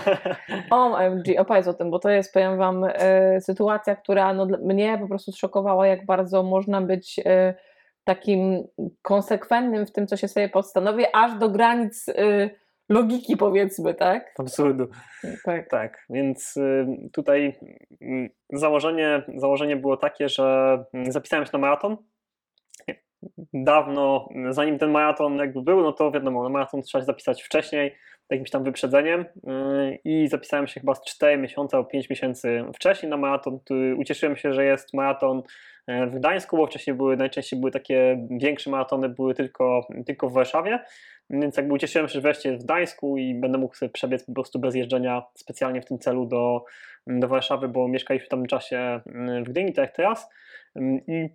OMG, 0.70 1.24
opowiedz 1.38 1.68
o 1.68 1.74
tym, 1.74 1.90
bo 1.90 1.98
to 1.98 2.10
jest, 2.10 2.32
powiem 2.32 2.58
Wam, 2.58 2.84
e, 2.84 3.40
sytuacja, 3.40 3.96
która 3.96 4.34
no, 4.34 4.46
mnie 4.62 4.98
po 4.98 5.08
prostu 5.08 5.32
szokowała, 5.32 5.86
jak 5.86 6.06
bardzo 6.06 6.42
można 6.42 6.80
być 6.80 7.20
e, 7.24 7.54
takim 8.04 8.66
konsekwentnym 9.02 9.86
w 9.86 9.92
tym, 9.92 10.06
co 10.06 10.16
się 10.16 10.28
sobie 10.28 10.48
postanowi, 10.48 11.04
aż 11.12 11.38
do 11.38 11.48
granic 11.48 12.08
e, 12.08 12.50
logiki, 12.88 13.36
powiedzmy, 13.36 13.94
tak? 13.94 14.34
Absurdu. 14.38 14.88
Tak. 15.44 15.68
tak, 15.68 16.06
więc 16.10 16.56
y, 16.56 16.86
tutaj 17.12 17.58
mm, 18.00 18.28
założenie, 18.52 19.22
założenie 19.36 19.76
było 19.76 19.96
takie, 19.96 20.28
że 20.28 20.78
mm, 20.92 21.12
zapisałem 21.12 21.46
się 21.46 21.50
na 21.52 21.58
maraton. 21.58 21.96
Dawno, 23.52 24.28
zanim 24.50 24.78
ten 24.78 24.90
maraton 24.90 25.36
jakby 25.36 25.62
był, 25.62 25.82
no 25.82 25.92
to 25.92 26.10
wiadomo, 26.10 26.42
na 26.42 26.48
maraton 26.48 26.82
trzeba 26.82 27.02
się 27.02 27.06
zapisać 27.06 27.42
wcześniej, 27.42 27.94
jakimś 28.30 28.50
tam 28.50 28.64
wyprzedzeniem 28.64 29.20
y, 29.20 29.98
i 30.04 30.28
zapisałem 30.28 30.66
się 30.66 30.80
chyba 30.80 30.94
z 30.94 31.04
4 31.04 31.36
miesiące 31.36 31.76
albo 31.76 31.88
5 31.88 32.10
miesięcy 32.10 32.64
wcześniej 32.74 33.10
na 33.10 33.16
maraton. 33.16 33.58
Ucieszyłem 33.96 34.36
się, 34.36 34.52
że 34.52 34.64
jest 34.64 34.94
maraton 34.94 35.42
e, 35.86 36.06
w 36.06 36.14
Gdańsku, 36.14 36.56
bo 36.56 36.66
wcześniej 36.66 36.96
były, 36.96 37.16
najczęściej 37.16 37.60
były 37.60 37.72
takie 37.72 38.26
większe 38.30 38.70
maratony, 38.70 39.08
były 39.08 39.34
tylko, 39.34 39.86
tylko 40.06 40.28
w 40.28 40.32
Warszawie. 40.32 40.78
Więc 41.30 41.56
jakby 41.56 41.74
ucieszyłem 41.74 42.08
się, 42.08 42.12
że 42.12 42.20
wreszcie 42.20 42.48
jest 42.48 42.62
w 42.62 42.64
Gdańsku 42.64 43.18
i 43.18 43.34
będę 43.34 43.58
mógł 43.58 43.74
sobie 43.74 43.90
przebiec 43.90 44.24
po 44.24 44.32
prostu 44.32 44.58
bez 44.58 44.74
jeżdżenia 44.74 45.22
specjalnie 45.34 45.82
w 45.82 45.86
tym 45.86 45.98
celu 45.98 46.26
do, 46.26 46.64
do 47.06 47.28
Warszawy, 47.28 47.68
bo 47.68 47.88
mieszkaliśmy 47.88 48.26
w 48.26 48.28
tym 48.28 48.46
czasie 48.46 49.00
mm, 49.06 49.44
w 49.44 49.48
Gdyni, 49.48 49.72
tak 49.72 49.84
jak 49.86 49.96
teraz. 49.96 50.28
Mm, 50.76 51.00
I 51.06 51.28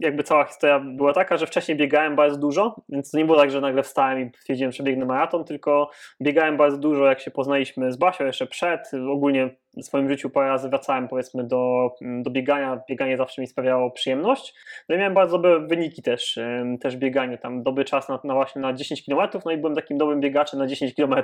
jakby 0.00 0.22
cała 0.22 0.44
historia 0.44 0.80
była 0.80 1.12
taka, 1.12 1.36
że 1.36 1.46
wcześniej 1.46 1.76
biegałem 1.76 2.16
bardzo 2.16 2.38
dużo, 2.38 2.76
więc 2.88 3.10
to 3.10 3.18
nie 3.18 3.24
było 3.24 3.38
tak, 3.38 3.50
że 3.50 3.60
nagle 3.60 3.82
wstałem 3.82 4.20
i 4.20 4.30
stwierdziłem, 4.38 4.72
że 4.72 4.82
biegnę 4.82 5.04
maraton, 5.04 5.44
tylko 5.44 5.90
biegałem 6.22 6.56
bardzo 6.56 6.78
dużo, 6.78 7.06
jak 7.06 7.20
się 7.20 7.30
poznaliśmy 7.30 7.92
z 7.92 7.96
Basią 7.96 8.24
jeszcze 8.24 8.46
przed, 8.46 8.90
ogólnie 9.10 9.50
w 9.76 9.84
swoim 9.84 10.08
życiu 10.08 10.30
parę 10.30 10.48
razy 10.48 10.68
wracałem 10.68 11.08
powiedzmy 11.08 11.44
do, 11.44 11.90
do 12.00 12.30
biegania, 12.30 12.80
bieganie 12.88 13.16
zawsze 13.16 13.40
mi 13.42 13.46
sprawiało 13.46 13.90
przyjemność, 13.90 14.54
no 14.88 14.94
i 14.94 14.98
miałem 14.98 15.14
bardzo 15.14 15.38
dobre 15.38 15.60
wyniki 15.60 16.02
też, 16.02 16.38
też 16.80 16.96
biegania, 16.96 17.38
tam 17.38 17.62
dobry 17.62 17.84
czas 17.84 18.08
na, 18.08 18.20
na 18.24 18.34
właśnie 18.34 18.62
na 18.62 18.72
10 18.72 19.04
km, 19.04 19.28
no 19.44 19.50
i 19.50 19.56
byłem 19.56 19.74
takim 19.74 19.98
dobrym 19.98 20.20
biegaczem 20.20 20.60
na 20.60 20.66
10 20.66 20.94
km 20.94 21.14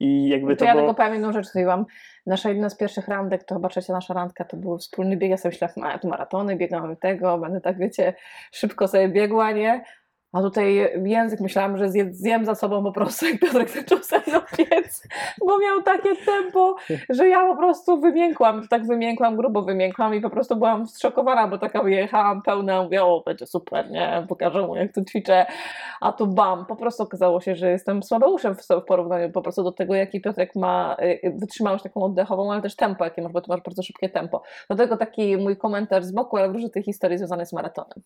i 0.00 0.28
jakby 0.28 0.56
to, 0.56 0.58
to 0.58 0.64
ja 0.64 0.72
było... 0.72 0.82
tylko 0.82 0.94
powiem 0.94 1.12
jedną 1.12 1.32
rzecz, 1.32 1.54
mówiłam, 1.54 1.86
nasza 2.26 2.48
jedna 2.48 2.70
z 2.70 2.76
pierwszych 2.76 3.08
randek, 3.08 3.44
to 3.44 3.54
chyba 3.54 3.68
trzecia 3.68 3.92
nasza 3.92 4.14
randka, 4.14 4.44
to 4.44 4.56
był 4.56 4.78
wspólny 4.78 5.16
bieg, 5.16 5.30
ja 5.30 5.36
sobie 5.36 5.56
myślałam, 5.62 5.98
tu 5.98 6.08
maratony, 6.08 6.56
biegamy 6.56 6.96
tego, 6.96 7.38
będę 7.38 7.60
tak, 7.60 7.78
wiecie, 7.78 7.99
szybko 8.52 8.88
sobie 8.88 9.08
biegła, 9.08 9.52
nie? 9.52 9.84
A 10.32 10.40
tutaj 10.40 10.90
język 11.04 11.40
myślałam, 11.40 11.78
że 11.78 11.88
zjem 12.10 12.44
za 12.44 12.54
sobą 12.54 12.84
po 12.84 12.92
prostu, 12.92 13.26
jak 13.26 13.40
Piotrek 13.40 13.70
zaczął 13.70 13.98
mną 14.26 14.40
piec, 14.56 15.08
bo 15.46 15.58
miał 15.58 15.82
takie 15.82 16.16
tempo, 16.16 16.76
że 17.08 17.28
ja 17.28 17.46
po 17.46 17.56
prostu 17.56 18.00
wymiękłam, 18.00 18.68
tak 18.68 18.86
wymiękłam, 18.86 19.36
grubo 19.36 19.62
wymiękłam 19.62 20.14
i 20.14 20.20
po 20.20 20.30
prostu 20.30 20.56
byłam 20.56 20.86
zszokowana, 20.86 21.48
bo 21.48 21.58
taka 21.58 21.82
wyjechałam 21.82 22.42
pełna, 22.42 22.82
mówię, 22.82 23.04
o, 23.04 23.22
będzie 23.26 23.46
super, 23.46 23.90
nie, 23.90 24.26
pokażę 24.28 24.66
mu, 24.66 24.76
jak 24.76 24.94
tu 24.94 25.04
ćwiczę, 25.04 25.46
a 26.00 26.12
tu 26.12 26.26
bam, 26.26 26.66
po 26.66 26.76
prostu 26.76 27.02
okazało 27.02 27.40
się, 27.40 27.54
że 27.54 27.70
jestem 27.70 28.02
słabeuszem 28.02 28.54
w 28.54 28.84
porównaniu 28.86 29.30
po 29.30 29.42
prostu 29.42 29.62
do 29.62 29.72
tego, 29.72 29.94
jaki 29.94 30.20
Piotrek 30.20 30.56
ma 30.56 30.96
y, 31.00 31.04
y, 31.04 31.34
wytrzymałość 31.36 31.84
taką 31.84 32.02
oddechową, 32.02 32.52
ale 32.52 32.62
też 32.62 32.76
tempo, 32.76 33.04
jakie 33.04 33.22
masz, 33.22 33.32
bo 33.32 33.40
ty 33.40 33.46
masz 33.48 33.60
bardzo 33.60 33.82
szybkie 33.82 34.08
tempo. 34.08 34.42
Dlatego 34.68 34.96
taki 34.96 35.36
mój 35.36 35.56
komentarz 35.56 36.04
z 36.04 36.12
boku, 36.12 36.36
ale 36.36 36.48
w 36.48 36.52
różnych 36.52 36.72
tych 36.72 36.84
historii 36.84 37.18
związane 37.18 37.46
z 37.46 37.52
maratonem. 37.52 38.02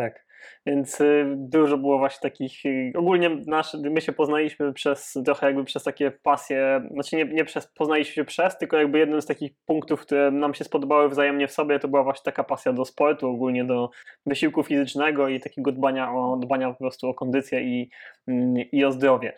Tak. 0.00 0.26
Więc 0.66 1.00
y, 1.00 1.34
dużo 1.36 1.78
było 1.78 1.98
właśnie 1.98 2.30
takich, 2.30 2.64
y, 2.64 2.92
ogólnie 2.96 3.30
nasz, 3.46 3.74
my 3.74 4.00
się 4.00 4.12
poznaliśmy 4.12 4.72
przez 4.72 5.18
trochę 5.24 5.46
jakby 5.46 5.64
przez 5.64 5.82
takie 5.82 6.10
pasje, 6.10 6.88
znaczy 6.90 7.16
nie, 7.16 7.24
nie 7.24 7.44
przez, 7.44 7.66
poznaliśmy 7.66 8.14
się 8.14 8.24
przez, 8.24 8.58
tylko 8.58 8.76
jakby 8.76 8.98
jednym 8.98 9.22
z 9.22 9.26
takich 9.26 9.52
punktów, 9.66 10.00
które 10.00 10.30
nam 10.30 10.54
się 10.54 10.64
spodobały 10.64 11.08
wzajemnie 11.08 11.48
w 11.48 11.52
sobie, 11.52 11.78
to 11.78 11.88
była 11.88 12.02
właśnie 12.02 12.24
taka 12.24 12.44
pasja 12.44 12.72
do 12.72 12.84
sportu, 12.84 13.28
ogólnie 13.28 13.64
do 13.64 13.90
wysiłku 14.26 14.62
fizycznego 14.62 15.28
i 15.28 15.40
takiego 15.40 15.72
dbania 15.72 16.12
o, 16.12 16.36
dbania 16.36 16.70
po 16.70 16.78
prostu 16.78 17.08
o 17.08 17.14
kondycję 17.14 17.60
i, 17.60 17.90
mm, 18.28 18.54
i 18.72 18.84
o 18.84 18.92
zdrowie. 18.92 19.32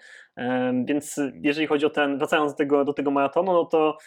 Więc 0.85 1.21
jeżeli 1.35 1.67
chodzi 1.67 1.87
o 1.87 1.91
ten, 1.91 2.19
wracając 2.19 2.53
do 2.53 2.59
tego, 2.59 2.85
do 2.85 2.93
tego 2.93 3.11
maratonu, 3.11 3.53
no 3.53 3.65
to 3.65 3.99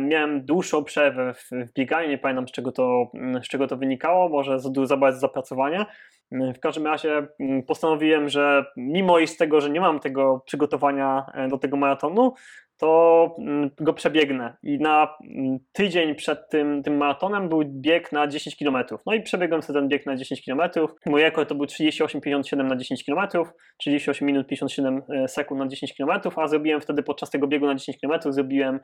miałem 0.00 0.44
dłuższą 0.44 0.84
przerwę 0.84 1.34
w, 1.34 1.50
bieganiu, 1.74 2.08
nie 2.08 2.18
pamiętam 2.18 2.48
z 2.48 2.52
czego 2.52 2.72
to, 2.72 3.10
z 3.44 3.48
czego 3.48 3.66
to 3.66 3.76
wynikało, 3.76 4.28
może 4.28 4.60
za, 4.60 4.70
za 4.84 4.96
bardzo 4.96 5.20
zapracowania, 5.20 5.86
w 6.30 6.58
każdym 6.60 6.86
razie 6.86 7.26
mm, 7.40 7.62
postanowiłem, 7.62 8.28
że 8.28 8.64
mimo 8.76 9.18
iż 9.18 9.36
tego, 9.36 9.60
że 9.60 9.70
nie 9.70 9.80
mam 9.80 10.00
tego 10.00 10.42
przygotowania 10.46 11.26
e, 11.34 11.48
do 11.48 11.58
tego 11.58 11.76
maratonu, 11.76 12.34
to 12.78 13.34
mm, 13.38 13.70
go 13.80 13.92
przebiegnę. 13.92 14.56
I 14.62 14.78
na 14.78 15.16
mm, 15.30 15.58
tydzień 15.72 16.14
przed 16.14 16.48
tym, 16.48 16.82
tym 16.82 16.96
maratonem 16.96 17.48
był 17.48 17.62
bieg 17.66 18.12
na 18.12 18.26
10 18.26 18.56
km. 18.56 18.76
No 19.06 19.14
i 19.14 19.22
przebiegłem 19.22 19.62
sobie 19.62 19.80
ten 19.80 19.88
bieg 19.88 20.06
na 20.06 20.16
10 20.16 20.44
km. 20.44 20.60
Mój 21.06 21.22
rekord 21.22 21.48
to 21.48 21.54
był 21.54 21.66
38,57 21.66 22.64
na 22.64 22.76
10 22.76 23.04
km, 23.04 23.28
38 23.76 24.26
minut 24.26 24.46
57 24.46 25.02
e, 25.08 25.28
sekund 25.28 25.60
na 25.60 25.68
10 25.68 25.94
km, 25.96 26.10
a 26.36 26.48
zrobiłem 26.48 26.80
wtedy 26.80 27.02
podczas 27.02 27.30
tego 27.30 27.46
biegu 27.46 27.66
na 27.66 27.74
10 27.74 27.98
km 28.00 28.32
zrobiłem 28.32 28.80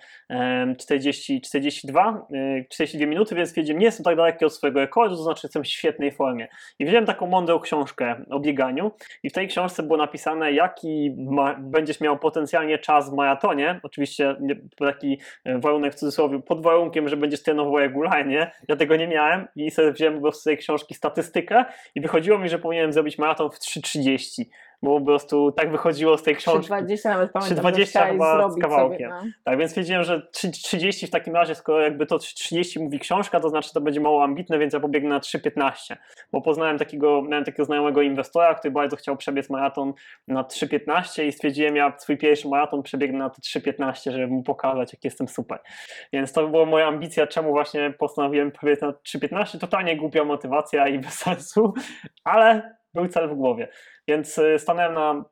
40, 0.79 1.41
42, 1.41 2.27
42 2.71 3.07
minuty, 3.07 3.35
więc 3.35 3.53
wiedziałem, 3.53 3.81
nie 3.81 3.87
jestem 3.87 4.05
tak 4.05 4.17
daleki 4.17 4.45
od 4.45 4.55
swojego 4.55 4.81
rekordu, 4.81 5.17
to 5.17 5.23
znaczy 5.23 5.41
jestem 5.43 5.63
w 5.63 5.67
świetnej 5.67 6.13
formie. 6.13 6.49
I 6.79 6.87
wziąłem 6.87 7.07
taką 7.07 7.27
mądrą 7.27 7.61
książkę 7.61 8.25
o 8.31 8.41
bieganiu 8.41 8.93
i 9.23 9.31
w 9.31 9.33
tej 9.33 9.49
książce 9.49 9.83
było 9.83 9.97
napisane, 9.97 10.53
jaki 10.53 11.15
ma, 11.19 11.57
będziesz 11.61 12.01
miał 12.01 12.19
potencjalnie 12.19 12.79
czas 12.79 13.11
w 13.11 13.15
maratonie, 13.15 13.81
oczywiście 13.83 14.37
taki 14.79 15.19
e, 15.45 15.59
warunek 15.59 15.93
w 15.93 15.97
cudzysłowie, 15.97 16.43
pod 16.43 16.63
warunkiem, 16.63 17.09
że 17.09 17.17
będziesz 17.17 17.43
trenował 17.43 17.79
regularnie. 17.79 18.53
Ja 18.69 18.77
tego 18.77 18.97
nie 18.97 19.09
miałem 19.09 19.49
i 19.57 19.71
sobie 19.71 19.93
wziąłem 19.93 20.33
z 20.33 20.43
tej 20.43 20.59
książki 20.59 20.95
statystykę 20.95 21.65
i 21.95 22.01
wychodziło 22.01 22.39
mi, 22.39 22.49
że 22.49 22.59
powinienem 22.59 22.93
zrobić 22.93 23.19
maraton 23.19 23.51
w 23.51 23.59
3.30 23.59 24.45
bo 24.83 25.01
po 25.01 25.07
prostu 25.07 25.53
tak 25.53 25.71
wychodziło 25.71 26.19
z 26.19 26.23
tej 26.23 26.37
książki. 26.37 26.73
3,20 26.73 27.09
nawet 27.09 27.33
pamiętam, 27.33 27.73
3,20 27.73 28.09
chyba 28.09 28.51
z 28.51 28.59
kawałkiem. 28.59 29.11
Sobie, 29.11 29.27
no. 29.27 29.33
Tak, 29.45 29.59
więc 29.59 29.71
stwierdziłem, 29.71 30.05
że 30.05 30.29
30 30.33 31.07
w 31.07 31.11
takim 31.11 31.35
razie, 31.35 31.55
skoro 31.55 31.81
jakby 31.81 32.07
to 32.07 32.19
30 32.19 32.81
mówi 32.81 32.99
książka, 32.99 33.41
to 33.41 33.49
znaczy 33.49 33.73
to 33.73 33.81
będzie 33.81 34.01
mało 34.01 34.25
ambitne, 34.25 34.59
więc 34.59 34.75
ja 34.75 34.81
pobiegnę 34.81 35.09
na 35.09 35.19
3,15, 35.19 35.97
bo 36.33 36.41
poznałem 36.41 36.79
takiego, 36.79 37.23
miałem 37.23 37.45
takiego 37.45 37.65
znajomego 37.65 38.03
inwestora, 38.03 38.55
który 38.55 38.73
bardzo 38.73 38.97
chciał 38.97 39.17
przebiec 39.17 39.51
maraton 39.51 39.93
na 40.29 40.43
3,15 40.43 41.25
i 41.25 41.33
stwierdziłem, 41.33 41.77
ja 41.77 41.93
swój 41.99 42.19
pierwszy 42.19 42.49
maraton 42.49 42.83
przebiegnę 42.83 43.19
na 43.19 43.31
te 43.31 43.41
3,15, 43.41 44.11
żeby 44.11 44.27
mu 44.27 44.43
pokazać, 44.43 44.93
jak 44.93 45.05
jestem 45.05 45.29
super. 45.29 45.59
Więc 46.13 46.33
to 46.33 46.49
była 46.49 46.67
moja 46.67 46.87
ambicja, 46.87 47.27
czemu 47.27 47.51
właśnie 47.51 47.95
postanowiłem 47.99 48.53
pobiec 48.53 48.81
na 48.81 48.91
3,15, 48.91 49.59
totalnie 49.59 49.97
głupia 49.97 50.25
motywacja 50.25 50.89
i 50.89 50.99
bez 50.99 51.15
sensu, 51.15 51.75
ale 52.25 52.77
był 52.95 53.09
cel 53.09 53.29
w 53.29 53.35
głowie. 53.35 53.69
Więc 54.09 54.39
y, 54.39 54.59
stanąłem 54.59 54.95
na, 54.95 55.25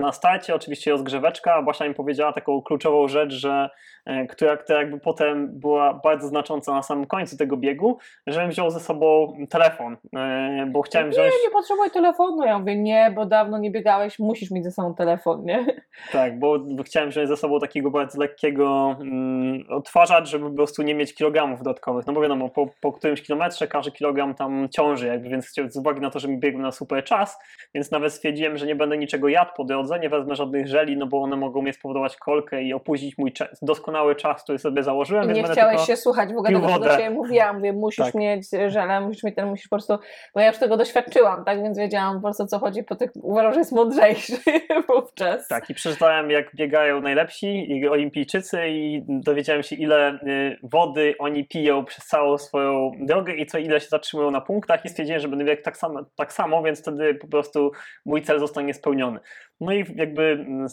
na 0.00 0.12
starcie, 0.12 0.54
oczywiście 0.54 0.90
rozgrzeweczka. 0.90 1.62
Basia 1.62 1.88
mi 1.88 1.94
powiedziała 1.94 2.32
taką 2.32 2.62
kluczową 2.62 3.08
rzecz, 3.08 3.32
że 3.32 3.70
E, 4.08 4.26
która, 4.26 4.56
która 4.56 4.78
jakby 4.78 5.00
potem 5.00 5.60
była 5.60 5.94
bardzo 5.94 6.28
znacząca 6.28 6.72
na 6.72 6.82
samym 6.82 7.06
końcu 7.06 7.36
tego 7.36 7.56
biegu, 7.56 7.98
żebym 8.26 8.50
wziął 8.50 8.70
ze 8.70 8.80
sobą 8.80 9.36
telefon, 9.50 9.96
e, 10.16 10.66
bo 10.70 10.82
chciałem 10.82 11.10
wziąć... 11.10 11.26
Nie, 11.26 11.48
nie 11.48 11.52
potrzebuję 11.52 11.90
telefonu. 11.90 12.44
Ja 12.44 12.58
mówię, 12.58 12.76
nie, 12.76 13.12
bo 13.14 13.26
dawno 13.26 13.58
nie 13.58 13.70
biegałeś, 13.70 14.18
musisz 14.18 14.50
mieć 14.50 14.64
ze 14.64 14.70
sobą 14.70 14.94
telefon, 14.94 15.44
nie? 15.44 15.66
Tak, 16.12 16.38
bo, 16.38 16.58
bo 16.58 16.82
chciałem 16.82 17.10
wziąć 17.10 17.28
ze 17.28 17.36
sobą 17.36 17.60
takiego 17.60 17.90
bardzo 17.90 18.20
lekkiego 18.20 18.96
mm, 19.00 19.64
odtwarzacz, 19.68 20.28
żeby 20.28 20.50
po 20.50 20.56
prostu 20.56 20.82
nie 20.82 20.94
mieć 20.94 21.14
kilogramów 21.14 21.58
dodatkowych, 21.58 22.06
no 22.06 22.12
bo 22.12 22.20
wiadomo, 22.20 22.48
po, 22.48 22.68
po 22.80 22.92
którymś 22.92 23.22
kilometrze 23.22 23.68
każdy 23.68 23.92
kilogram 23.92 24.34
tam 24.34 24.68
ciąży 24.68 25.06
jakby, 25.06 25.28
więc 25.28 25.54
z 25.68 25.76
uwagi 25.76 26.00
na 26.00 26.10
to, 26.10 26.18
że 26.18 26.28
mi 26.28 26.38
biegł 26.38 26.58
na 26.58 26.72
super 26.72 27.04
czas, 27.04 27.38
więc 27.74 27.90
nawet 27.90 28.12
stwierdziłem, 28.12 28.56
że 28.56 28.66
nie 28.66 28.76
będę 28.76 28.98
niczego 28.98 29.28
jadł 29.28 29.50
po 29.56 29.64
drodze, 29.64 29.87
nie 29.96 30.08
wezmę 30.08 30.36
żadnych 30.36 30.66
żeli, 30.66 30.96
no 30.96 31.06
bo 31.06 31.22
one 31.22 31.36
mogą 31.36 31.62
mnie 31.62 31.72
spowodować 31.72 32.16
kolkę 32.16 32.62
i 32.62 32.74
opóźnić 32.74 33.18
mój 33.18 33.32
czas, 33.32 33.48
doskonały 33.62 34.16
czas, 34.16 34.42
który 34.42 34.58
sobie 34.58 34.82
założyłem. 34.82 35.30
I 35.30 35.32
nie 35.32 35.44
chciałeś 35.44 35.80
się 35.80 35.96
słuchać, 35.96 36.28
w 36.28 36.36
ogóle 36.36 36.60
tego, 36.60 36.68
co 36.68 36.78
do 36.78 36.88
Ciebie 36.88 37.10
mówiłam. 37.10 37.56
Mówię, 37.56 37.72
musisz 37.72 38.04
tak. 38.04 38.14
mieć 38.14 38.50
żelę, 38.50 39.00
musisz 39.00 39.22
mieć 39.22 39.34
ten, 39.34 39.48
musisz 39.48 39.68
po 39.68 39.76
prostu, 39.76 39.98
bo 40.34 40.40
ja 40.40 40.48
już 40.48 40.58
tego 40.58 40.76
doświadczyłam, 40.76 41.44
tak, 41.44 41.62
więc 41.62 41.78
wiedziałam 41.78 42.16
po 42.16 42.22
prostu, 42.22 42.42
o 42.42 42.46
co 42.46 42.58
chodzi, 42.58 42.82
po 42.82 42.96
tych, 42.96 43.10
uważam, 43.22 43.52
że 43.52 43.58
jest 43.58 43.72
mądrzejszy 43.72 44.32
wówczas. 44.88 45.48
Tak, 45.48 45.70
i 45.70 45.74
przeczytałem, 45.74 46.30
jak 46.30 46.54
biegają 46.54 47.00
najlepsi 47.00 47.82
olimpijczycy 47.90 48.68
i 48.68 49.04
dowiedziałem 49.08 49.62
się, 49.62 49.76
ile 49.76 50.12
y, 50.12 50.58
wody 50.62 51.14
oni 51.18 51.44
piją 51.44 51.84
przez 51.84 52.06
całą 52.06 52.38
swoją 52.38 52.90
drogę 53.00 53.34
i 53.34 53.46
co 53.46 53.58
ile 53.58 53.80
się 53.80 53.88
zatrzymują 53.88 54.30
na 54.30 54.40
punktach 54.40 54.84
i 54.84 54.88
stwierdziłem, 54.88 55.20
że 55.20 55.28
będę 55.28 55.44
biegł 55.44 55.62
tak 55.62 55.76
samo, 55.76 56.00
tak 56.16 56.32
samo, 56.32 56.62
więc 56.62 56.80
wtedy 56.80 57.14
po 57.14 57.26
prostu 57.26 57.72
mój 58.04 58.22
cel 58.22 58.38
zostanie 58.38 58.74
spełniony. 58.74 59.20
No 59.68 59.74
i 59.74 59.84
jakby 59.94 60.22
mm, 60.22 60.66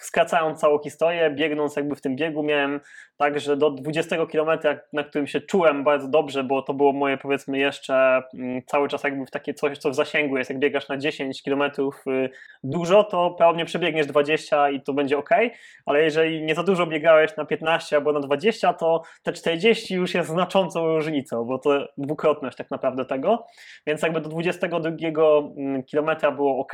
skracając 0.00 0.60
całą 0.60 0.78
historię, 0.78 1.30
biegnąc 1.30 1.76
jakby 1.76 1.96
w 1.96 2.00
tym 2.00 2.16
biegu 2.16 2.42
miałem 2.42 2.80
tak, 3.16 3.40
że 3.40 3.56
do 3.56 3.70
20 3.70 4.26
km, 4.26 4.58
na 4.92 5.04
którym 5.04 5.26
się 5.26 5.40
czułem 5.40 5.84
bardzo 5.84 6.08
dobrze, 6.08 6.44
bo 6.44 6.62
to 6.62 6.74
było 6.74 6.92
moje 6.92 7.16
powiedzmy 7.16 7.58
jeszcze 7.58 8.22
mm, 8.34 8.62
cały 8.66 8.88
czas 8.88 9.04
jakby 9.04 9.26
w 9.26 9.30
takie 9.30 9.54
coś, 9.54 9.78
co 9.78 9.90
w 9.90 9.94
zasięgu 9.94 10.38
jest, 10.38 10.50
jak 10.50 10.58
biegasz 10.58 10.88
na 10.88 10.96
10 10.96 11.42
km 11.42 11.62
y, 11.62 12.30
dużo, 12.64 13.04
to 13.04 13.30
prawnie 13.30 13.64
przebiegniesz 13.64 14.06
20 14.06 14.70
i 14.70 14.80
to 14.80 14.92
będzie 14.92 15.18
ok, 15.18 15.30
ale 15.86 16.02
jeżeli 16.02 16.42
nie 16.42 16.54
za 16.54 16.62
dużo 16.62 16.86
biegałeś 16.86 17.36
na 17.36 17.44
15 17.44 17.96
albo 17.96 18.12
na 18.12 18.20
20, 18.20 18.72
to 18.72 19.02
te 19.22 19.32
40 19.32 19.94
już 19.94 20.14
jest 20.14 20.30
znaczącą 20.30 20.86
różnicą, 20.86 21.44
bo 21.44 21.58
to 21.58 21.88
dwukrotność 21.98 22.56
tak 22.56 22.70
naprawdę 22.70 23.04
tego, 23.04 23.46
więc 23.86 24.02
jakby 24.02 24.20
do 24.20 24.28
22 24.28 24.90
mm, 25.56 25.82
km 25.82 26.36
było 26.36 26.58
ok, 26.58 26.72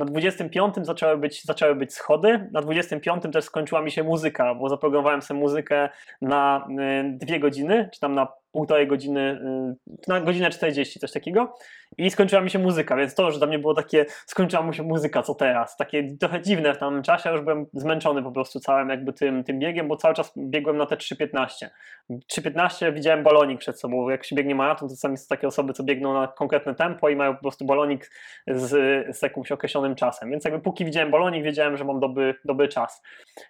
na 0.00 0.06
25 0.06 0.74
zaczęły 0.82 1.16
być, 1.16 1.44
zaczęły 1.44 1.74
być 1.74 1.94
schody. 1.94 2.48
Na 2.52 2.60
25 2.60 3.22
też 3.32 3.44
skończyła 3.44 3.82
mi 3.82 3.90
się 3.90 4.02
muzyka, 4.02 4.54
bo 4.54 4.68
zaprogramowałem 4.68 5.22
sobie 5.22 5.40
muzykę 5.40 5.88
na 6.20 6.66
y, 6.70 7.18
dwie 7.18 7.40
godziny, 7.40 7.88
czy 7.92 8.00
tam 8.00 8.14
na 8.14 8.26
półtorej 8.52 8.86
godziny, 8.86 9.40
y, 9.86 10.08
na 10.08 10.20
godzinę 10.20 10.50
40, 10.50 11.00
coś 11.00 11.12
takiego. 11.12 11.54
I 11.98 12.10
skończyła 12.10 12.42
mi 12.42 12.50
się 12.50 12.58
muzyka, 12.58 12.96
więc 12.96 13.14
to 13.14 13.26
już 13.26 13.38
dla 13.38 13.46
mnie 13.46 13.58
było 13.58 13.74
takie, 13.74 14.06
skończyła 14.26 14.62
mi 14.62 14.74
się 14.74 14.82
muzyka, 14.82 15.22
co 15.22 15.34
teraz? 15.34 15.76
Takie 15.76 16.16
trochę 16.20 16.42
dziwne 16.42 16.74
w 16.74 16.78
tamtym 16.78 17.02
czasie, 17.02 17.28
ja 17.28 17.32
już 17.32 17.44
byłem 17.44 17.66
zmęczony 17.72 18.22
po 18.22 18.32
prostu 18.32 18.60
całym 18.60 18.88
jakby 18.88 19.12
tym, 19.12 19.44
tym 19.44 19.58
biegiem, 19.58 19.88
bo 19.88 19.96
cały 19.96 20.14
czas 20.14 20.32
biegłem 20.36 20.76
na 20.76 20.86
te 20.86 20.96
3.15. 20.96 21.68
3.15 22.10 22.94
widziałem 22.94 23.22
balonik 23.22 23.60
przed 23.60 23.80
sobą, 23.80 24.10
jak 24.10 24.24
się 24.24 24.36
biegnie 24.36 24.54
maraton, 24.54 24.88
to 24.88 24.96
sami 24.96 25.16
są 25.16 25.26
takie 25.28 25.46
osoby, 25.46 25.72
co 25.72 25.84
biegną 25.84 26.14
na 26.14 26.26
konkretne 26.28 26.74
tempo 26.74 27.08
i 27.08 27.16
mają 27.16 27.34
po 27.34 27.40
prostu 27.40 27.64
balonik 27.64 28.10
z, 28.46 28.68
z 29.16 29.22
jakimś 29.22 29.52
określonym 29.52 29.94
czasem, 29.94 30.30
więc 30.30 30.44
jakby 30.44 30.60
póki 30.60 30.84
widziałem 30.84 31.10
balonik, 31.10 31.44
wiedziałem, 31.44 31.76
że 31.76 31.84
mam 31.84 32.00
dobry, 32.00 32.34
dobry 32.44 32.68
czas. 32.68 33.02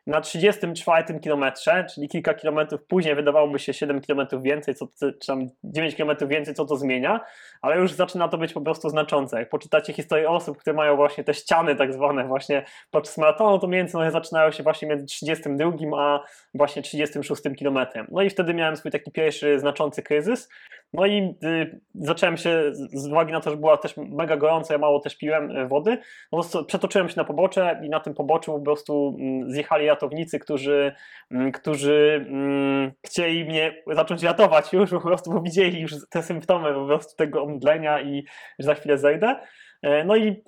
Na 0.07 0.21
34 0.21 1.21
kilometrze, 1.21 1.87
czyli 1.95 2.09
kilka 2.09 2.35
kilometrów 2.35 2.85
później 2.85 3.15
wydawałoby 3.15 3.59
się 3.59 3.73
7 3.73 4.01
kilometrów 4.01 4.43
więcej, 4.43 4.75
co 4.75 4.87
czy 4.99 5.27
tam 5.27 5.49
9 5.65 5.97
km 5.97 6.29
więcej, 6.29 6.55
co 6.55 6.65
to 6.65 6.77
zmienia, 6.77 7.21
ale 7.63 7.77
już 7.77 7.93
zaczyna 7.93 8.29
to 8.29 8.39
być 8.39 8.53
po 8.53 8.61
prostu 8.61 8.89
znaczące. 8.89 9.39
Jak 9.39 9.49
poczytacie 9.49 9.93
historię 9.93 10.31
osób, 10.31 10.59
które 10.59 10.77
mają 10.77 10.97
właśnie 10.97 11.25
te 11.25 11.35
ściany 11.35 11.77
tak 11.77 11.93
zwane 11.93 12.25
właśnie 12.25 12.65
podczas 12.91 13.19
maratonu, 13.19 13.59
to 13.59 13.67
mniej 13.67 13.81
więcej 13.81 14.11
zaczynają 14.11 14.51
się 14.51 14.63
właśnie 14.63 14.89
między 14.89 15.07
32 15.07 15.73
a 15.99 16.21
właśnie 16.55 16.83
36 16.83 17.43
kilometrem. 17.59 18.07
No 18.11 18.23
i 18.23 18.31
wtedy 18.31 18.55
miałem 18.55 18.77
swój 18.77 18.91
taki 18.91 19.13
pierwszy 19.13 19.59
znaczący 19.59 20.03
kryzys. 20.03 20.49
No 20.93 21.07
i 21.07 21.35
y, 21.45 21.81
zacząłem 21.95 22.37
się, 22.37 22.73
z 22.75 23.07
uwagi 23.07 23.33
na 23.33 23.41
to, 23.41 23.51
że 23.51 23.57
była 23.57 23.77
też 23.77 23.97
mega 23.97 24.37
gorąco, 24.37 24.73
ja 24.73 24.79
mało 24.79 25.01
też 25.01 25.17
piłem 25.17 25.57
y, 25.57 25.69
wody, 25.69 25.99
no 26.33 26.45
to 26.45 26.65
przetoczyłem 26.65 27.09
się 27.09 27.15
na 27.17 27.25
pobocze 27.25 27.81
i 27.85 27.89
na 27.89 28.01
tym 28.01 28.15
poboczu 28.15 28.53
po 28.53 28.61
prostu 28.61 29.17
mm, 29.21 29.53
zjechali 29.53 29.87
ratownicy, 29.87 30.39
którzy, 30.39 30.93
mm, 31.31 31.53
którzy 31.53 32.27
mm, 32.29 32.93
chcieli 33.07 33.45
mnie 33.45 33.83
zacząć 33.87 34.23
ratować 34.23 34.73
już 34.73 34.91
po 34.91 35.01
prostu, 35.01 35.31
bo 35.31 35.41
widzieli 35.41 35.81
już 35.81 35.95
te 36.11 36.23
symptomy 36.23 36.75
po 36.75 36.87
prostu 36.87 37.17
tego 37.17 37.43
omdlenia 37.43 38.01
i 38.01 38.25
że 38.59 38.67
za 38.67 38.75
chwilę 38.75 38.99
zejdę. 38.99 39.37
E, 39.83 40.05
no 40.05 40.17
i 40.17 40.43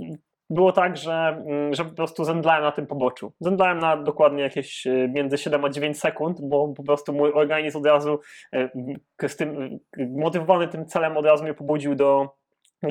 było 0.53 0.73
tak, 0.73 0.97
że, 0.97 1.43
mm, 1.47 1.75
że 1.75 1.85
po 1.85 1.91
prostu 1.91 2.25
zemdlałem 2.25 2.63
na 2.63 2.73
tym 2.73 2.87
poboczu. 2.87 3.33
Zemdlałem 3.41 3.79
na 3.79 3.97
dokładnie 3.97 4.43
jakieś 4.43 4.87
e, 4.87 5.09
między 5.09 5.39
7 5.39 5.65
a 5.65 5.71
9 5.71 6.01
sekund, 6.01 6.39
bo 6.41 6.69
po 6.69 6.83
prostu 6.83 7.13
mój 7.13 7.33
organizm 7.33 7.79
od 7.79 7.87
razu 7.87 8.21
e, 8.53 9.29
z 9.29 9.37
tym, 9.37 9.79
motywowany 9.97 10.69
tym 10.69 10.87
celem 10.87 11.17
od 11.17 11.27
razu 11.27 11.45
mnie 11.45 11.55
pobudził 11.55 11.95
do, 11.95 12.35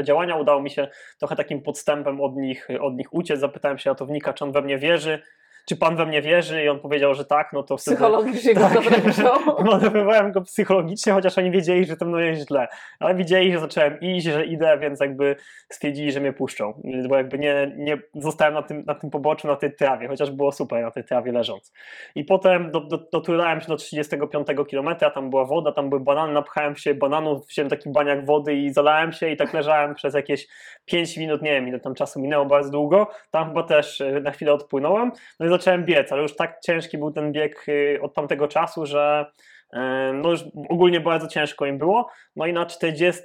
działania. 0.03 0.35
Udało 0.35 0.61
mi 0.61 0.69
się 0.69 0.87
trochę 1.19 1.35
takim 1.35 1.61
podstępem 1.61 2.21
od 2.21 2.35
nich, 2.35 2.67
od 2.81 2.95
nich 2.95 3.13
uciec. 3.13 3.39
Zapytałem 3.39 3.77
się 3.77 3.89
ratownika, 3.89 4.33
czy 4.33 4.43
on 4.43 4.51
we 4.51 4.61
mnie 4.61 4.77
wierzy 4.77 5.21
czy 5.67 5.75
pan 5.75 5.95
we 5.95 6.05
mnie 6.05 6.21
wierzy? 6.21 6.63
I 6.63 6.69
on 6.69 6.79
powiedział, 6.79 7.13
że 7.13 7.25
tak, 7.25 7.53
no 7.53 7.63
to 7.63 7.77
wtedy... 7.77 7.97
Psychologicznie 7.97 8.53
tak, 8.53 8.73
go 8.73 8.81
dobrego. 8.81 9.63
Manewrowałem 9.71 10.31
go 10.31 10.41
psychologicznie, 10.41 11.13
chociaż 11.13 11.37
oni 11.37 11.51
wiedzieli, 11.51 11.85
że 11.85 11.97
to 11.97 12.05
mną 12.05 12.17
jest 12.17 12.47
źle. 12.47 12.67
Ale 12.99 13.15
widzieli, 13.15 13.53
że 13.53 13.59
zacząłem 13.59 13.99
iść, 13.99 14.25
że 14.25 14.45
idę, 14.45 14.77
więc 14.77 14.99
jakby 14.99 15.35
stwierdzili, 15.69 16.11
że 16.11 16.19
mnie 16.19 16.33
puszczą. 16.33 16.81
Bo 17.09 17.17
jakby 17.17 17.39
nie, 17.39 17.71
nie 17.77 17.97
zostałem 18.15 18.53
na 18.53 18.61
tym, 18.61 18.83
na 18.87 18.95
tym 18.95 19.09
poboczu, 19.09 19.47
na 19.47 19.55
tej 19.55 19.75
trawie, 19.75 20.07
chociaż 20.07 20.31
było 20.31 20.51
super 20.51 20.83
na 20.83 20.91
tej 20.91 21.03
trawie 21.03 21.31
leżąc. 21.31 21.73
I 22.15 22.23
potem 22.23 22.71
do, 22.71 22.79
do, 22.81 22.97
doturałem 23.11 23.61
się 23.61 23.67
do 23.67 23.75
35 23.75 24.47
kilometra, 24.69 25.09
tam 25.09 25.29
była 25.29 25.45
woda, 25.45 25.71
tam 25.71 25.89
były 25.89 26.01
banany, 26.01 26.33
napchałem 26.33 26.75
się 26.75 26.93
bananów, 26.93 27.47
wziąłem 27.47 27.69
taki 27.69 27.89
baniak 27.89 28.25
wody 28.25 28.53
i 28.53 28.73
zalałem 28.73 29.11
się 29.11 29.29
i 29.29 29.37
tak 29.37 29.53
leżałem 29.53 29.95
przez 29.95 30.13
jakieś 30.13 30.47
5 30.85 31.17
minut, 31.17 31.41
nie 31.41 31.51
wiem 31.51 31.67
ile 31.67 31.79
tam 31.79 31.93
czasu 31.93 32.19
minęło, 32.19 32.45
bardzo 32.45 32.71
długo. 32.71 33.07
Tam 33.31 33.47
chyba 33.47 33.63
też 33.63 34.01
e, 34.01 34.21
na 34.21 34.31
chwilę 34.31 34.53
odpłynąłem. 34.53 35.11
No 35.39 35.45
i 35.45 35.49
zacząłem 35.51 35.85
biec, 35.85 36.11
ale 36.11 36.21
już 36.21 36.35
tak 36.35 36.59
ciężki 36.59 36.97
był 36.97 37.11
ten 37.11 37.31
bieg 37.31 37.65
y, 37.67 37.99
od 38.01 38.13
tamtego 38.13 38.47
czasu, 38.47 38.85
że 38.85 39.25
y, 39.73 39.77
no 40.13 40.29
już 40.29 40.43
ogólnie 40.69 40.99
bardzo 40.99 41.27
ciężko 41.27 41.65
im 41.65 41.77
było. 41.77 42.09
No 42.35 42.45
i 42.45 42.53
na 42.53 42.65
40 42.65 43.23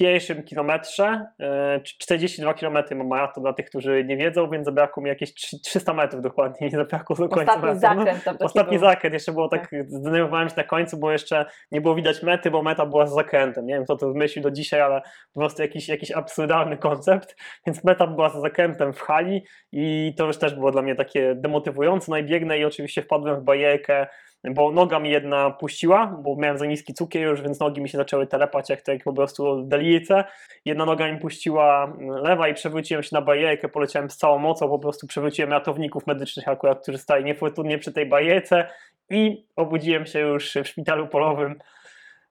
pierwszym 0.00 0.42
kilometrze, 0.42 1.26
42 1.84 2.54
km 2.54 2.78
ma 2.96 3.04
maraton 3.04 3.42
dla 3.42 3.52
tych, 3.52 3.66
którzy 3.66 4.04
nie 4.04 4.16
wiedzą, 4.16 4.50
więc 4.50 4.64
zabrakło 4.64 5.02
mi 5.02 5.08
jakieś 5.08 5.34
300 5.34 5.94
metrów 5.94 6.22
dokładnie, 6.22 6.66
nie 6.66 6.76
zabrakło 6.76 7.16
do 7.16 7.28
końca 7.28 7.54
Ostatni 7.54 7.80
zakręt. 7.80 8.24
Tam 8.24 8.36
Ostatni 8.40 8.78
był. 8.78 8.88
zakręt, 8.88 9.14
jeszcze 9.14 9.32
było 9.32 9.48
tak, 9.48 9.70
tak, 9.70 9.90
zdenerwowałem 9.90 10.48
się 10.48 10.54
na 10.56 10.64
końcu, 10.64 10.96
bo 10.96 11.12
jeszcze 11.12 11.46
nie 11.72 11.80
było 11.80 11.94
widać 11.94 12.22
mety, 12.22 12.50
bo 12.50 12.62
meta 12.62 12.86
była 12.86 13.06
z 13.06 13.14
zakrętem, 13.14 13.66
nie 13.66 13.74
wiem 13.74 13.84
kto 13.84 13.96
to 13.96 14.08
wymyślił 14.12 14.42
do 14.42 14.50
dzisiaj, 14.50 14.80
ale 14.80 15.02
po 15.34 15.40
prostu 15.40 15.62
jakiś, 15.62 15.88
jakiś 15.88 16.10
absurdalny 16.12 16.76
koncept, 16.76 17.36
więc 17.66 17.84
meta 17.84 18.06
była 18.06 18.28
z 18.28 18.40
zakrętem 18.40 18.92
w 18.92 19.00
hali 19.00 19.44
i 19.72 20.14
to 20.16 20.26
już 20.26 20.38
też 20.38 20.54
było 20.54 20.72
dla 20.72 20.82
mnie 20.82 20.94
takie 20.94 21.34
demotywujące, 21.34 22.12
no 22.46 22.54
i 22.54 22.64
oczywiście 22.64 23.02
wpadłem 23.02 23.40
w 23.40 23.44
barierkę, 23.44 24.06
bo 24.44 24.72
noga 24.72 24.98
mi 24.98 25.10
jedna 25.10 25.50
puściła, 25.50 26.06
bo 26.22 26.36
miałem 26.36 26.58
za 26.58 26.66
niski 26.66 26.94
cukier 26.94 27.22
już, 27.22 27.42
więc 27.42 27.60
nogi 27.60 27.80
mi 27.80 27.88
się 27.88 27.98
zaczęły 27.98 28.26
telepać 28.26 28.70
jak, 28.70 28.88
jak 28.88 29.04
po 29.04 29.12
prostu 29.12 29.62
delice. 29.62 30.24
Jedna 30.64 30.84
noga 30.84 31.12
mi 31.12 31.18
puściła 31.18 31.84
mm, 31.84 32.08
lewa 32.08 32.48
i 32.48 32.54
przewróciłem 32.54 33.02
się 33.02 33.08
na 33.12 33.22
barierkę, 33.22 33.68
poleciałem 33.68 34.10
z 34.10 34.16
całą 34.16 34.38
mocą, 34.38 34.68
po 34.68 34.78
prostu 34.78 35.06
przewróciłem 35.06 35.50
ratowników 35.50 36.06
medycznych 36.06 36.48
akurat, 36.48 36.82
którzy 36.82 36.98
stali 36.98 37.24
niefortunnie 37.24 37.78
przy 37.78 37.92
tej 37.92 38.06
barierce 38.06 38.66
i 39.10 39.46
obudziłem 39.56 40.06
się 40.06 40.20
już 40.20 40.54
w 40.54 40.68
szpitalu 40.68 41.08
polowym. 41.08 41.58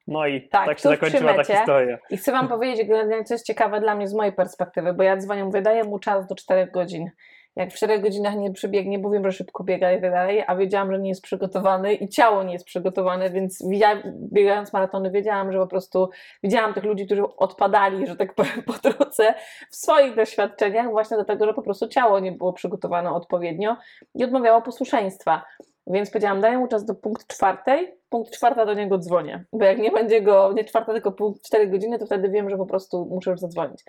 No 0.08 0.28
i 0.28 0.42
tak, 0.42 0.66
tak 0.66 0.80
się 0.80 0.90
zakończyła 0.90 1.34
ta 1.34 1.44
historia. 1.44 1.98
I 2.10 2.18
chcę 2.18 2.32
Wam 2.32 2.48
powiedzieć, 2.48 2.88
co 3.26 3.34
jest 3.34 3.46
ciekawe 3.46 3.80
dla 3.80 3.96
mnie 3.96 4.08
z 4.08 4.14
mojej 4.14 4.34
perspektywy, 4.34 4.94
bo 4.94 5.04
ja 5.04 5.18
dzwonię, 5.18 5.46
mówię, 5.46 5.62
daję 5.62 5.84
mu 5.84 6.00
czas 6.00 6.28
do 6.28 6.36
4 6.36 6.72
godzin 6.72 7.10
jak 7.56 7.72
w 7.72 7.76
4 7.76 8.00
godzinach 8.00 8.36
nie 8.36 8.52
przebiegnie, 8.52 9.00
bo 9.00 9.10
wiem, 9.10 9.24
że 9.24 9.32
szybko 9.32 9.64
biega 9.64 9.92
i 9.92 10.02
tak 10.02 10.12
dalej, 10.12 10.44
a 10.48 10.56
wiedziałam, 10.56 10.92
że 10.92 11.00
nie 11.00 11.10
jest 11.10 11.22
przygotowany 11.22 11.94
i 11.94 12.10
ciało 12.10 12.44
nie 12.44 12.54
jest 12.54 12.66
przygotowane, 12.66 13.30
więc 13.30 13.64
ja, 13.72 14.04
biegając 14.34 14.74
maratony 14.74 15.12
wiedziałam, 15.12 15.52
że 15.52 15.60
po 15.60 15.68
prostu 15.68 16.10
widziałam 16.44 16.74
tych 16.74 16.84
ludzi, 16.84 17.06
którzy 17.06 17.24
odpadali, 17.38 18.08
że 18.08 18.16
tak 18.16 18.36
powiem, 18.36 18.64
po 18.66 18.74
drodze 18.74 19.34
w 19.72 19.76
swoich 19.76 20.16
doświadczeniach 20.16 20.90
właśnie 20.90 21.18
dlatego, 21.18 21.46
że 21.46 21.54
po 21.54 21.62
prostu 21.62 21.88
ciało 21.88 22.20
nie 22.20 22.32
było 22.32 22.54
przygotowane 22.54 23.12
odpowiednio 23.12 23.78
i 24.16 24.24
odmawiało 24.24 24.62
posłuszeństwa. 24.62 25.44
Więc 25.90 26.10
powiedziałam, 26.10 26.42
daję 26.42 26.58
mu 26.58 26.68
czas 26.68 26.86
do 26.86 26.96
punkt 26.96 27.28
czwartej, 27.28 27.94
punkt 28.10 28.32
czwarta 28.32 28.66
do 28.66 28.74
niego 28.74 28.98
dzwonię. 28.98 29.46
Bo 29.54 29.66
jak 29.66 29.78
nie 29.78 29.92
będzie 29.92 30.22
go, 30.22 30.54
nie 30.54 30.66
czwarta, 30.66 30.94
tylko 30.94 31.12
punkt 31.12 31.42
cztery 31.42 31.68
godziny, 31.68 32.00
to 32.00 32.06
wtedy 32.06 32.30
wiem, 32.30 32.50
że 32.50 32.58
po 32.58 32.66
prostu 32.66 33.06
muszę 33.06 33.32
już 33.32 33.40
zadzwonić. 33.40 33.84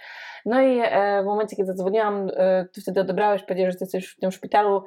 No 0.46 0.62
i 0.62 0.80
e, 0.82 1.22
w 1.22 1.26
momencie, 1.26 1.56
kiedy 1.56 1.66
zadzwoniłam, 1.66 2.30
e, 2.36 2.66
ty 2.72 2.80
wtedy 2.80 3.00
odebrałeś, 3.00 3.42
powiedziałeś, 3.42 3.74
że 3.74 3.78
ty 3.78 3.84
jesteś 3.84 4.08
w 4.08 4.20
tym 4.20 4.30
szpitalu, 4.30 4.84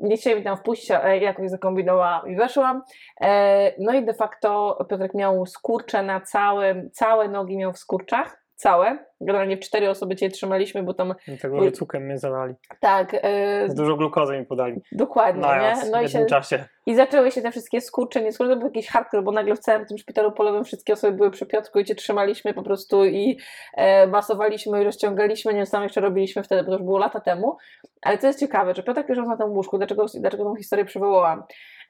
nie 0.00 0.16
chcieli 0.16 0.36
mi 0.36 0.44
tam 0.44 0.56
wpuścić, 0.56 0.90
ale 0.90 1.18
jakoś 1.18 1.50
zakombinowałam 1.50 2.28
i 2.28 2.36
weszłam. 2.36 2.82
E, 3.20 3.72
no 3.78 3.92
i 3.92 4.04
de 4.04 4.14
facto 4.14 4.78
Piotrek 4.90 5.14
miał 5.14 5.46
skurcze 5.46 6.02
na 6.02 6.20
całym, 6.20 6.90
całe 6.90 7.28
nogi 7.28 7.56
miał 7.56 7.72
w 7.72 7.78
skurczach 7.78 8.40
całe. 8.60 8.98
Generalnie 9.20 9.56
w 9.56 9.60
cztery 9.60 9.90
osoby 9.90 10.16
cię 10.16 10.28
trzymaliśmy, 10.28 10.82
bo 10.82 10.94
tam. 10.94 11.14
Tego, 11.42 11.64
że 11.64 11.72
cukrem 11.72 12.02
mnie 12.02 12.18
zalali. 12.18 12.54
Tak. 12.80 13.12
Yy... 13.12 13.74
Dużo 13.74 13.96
glukozy 13.96 14.38
mi 14.38 14.46
podali. 14.46 14.82
Dokładnie. 14.92 15.42
nie? 15.42 15.90
No 15.90 16.02
i, 16.02 16.08
się... 16.08 16.26
czasie. 16.26 16.64
I 16.86 16.94
zaczęły 16.94 17.30
się 17.30 17.42
te 17.42 17.50
wszystkie 17.50 17.80
skurcze, 17.80 18.22
nie 18.22 18.32
skurcze, 18.32 18.52
to 18.52 18.58
był 18.58 18.68
jakiś 18.68 18.88
hardcore, 18.88 19.22
bo 19.22 19.32
nagle 19.32 19.56
w 19.56 19.58
całym 19.58 19.86
tym 19.86 19.98
szpitalu 19.98 20.32
polowym 20.32 20.64
wszystkie 20.64 20.92
osoby 20.92 21.16
były 21.16 21.30
przy 21.30 21.46
Piotrku 21.46 21.78
i 21.78 21.84
cię 21.84 21.94
trzymaliśmy 21.94 22.54
po 22.54 22.62
prostu 22.62 23.04
i 23.04 23.38
e, 23.74 24.06
masowaliśmy 24.06 24.80
i 24.80 24.84
rozciągaliśmy, 24.84 25.52
nie 25.52 25.58
wiem, 25.58 25.66
sam 25.66 25.82
jeszcze 25.82 26.00
robiliśmy 26.00 26.42
wtedy, 26.42 26.62
bo 26.62 26.66
to 26.66 26.72
już 26.72 26.82
było 26.82 26.98
lata 26.98 27.20
temu. 27.20 27.56
Ale 28.02 28.18
co 28.18 28.26
jest 28.26 28.40
ciekawe, 28.40 28.74
że 28.74 28.82
Piotr 28.82 29.04
leżał 29.08 29.26
na 29.26 29.36
tym 29.36 29.50
łóżku, 29.50 29.78
dlaczego, 29.78 30.06
dlaczego 30.14 30.44
tą 30.44 30.56
historię 30.56 30.84
przywołałam? 30.84 31.42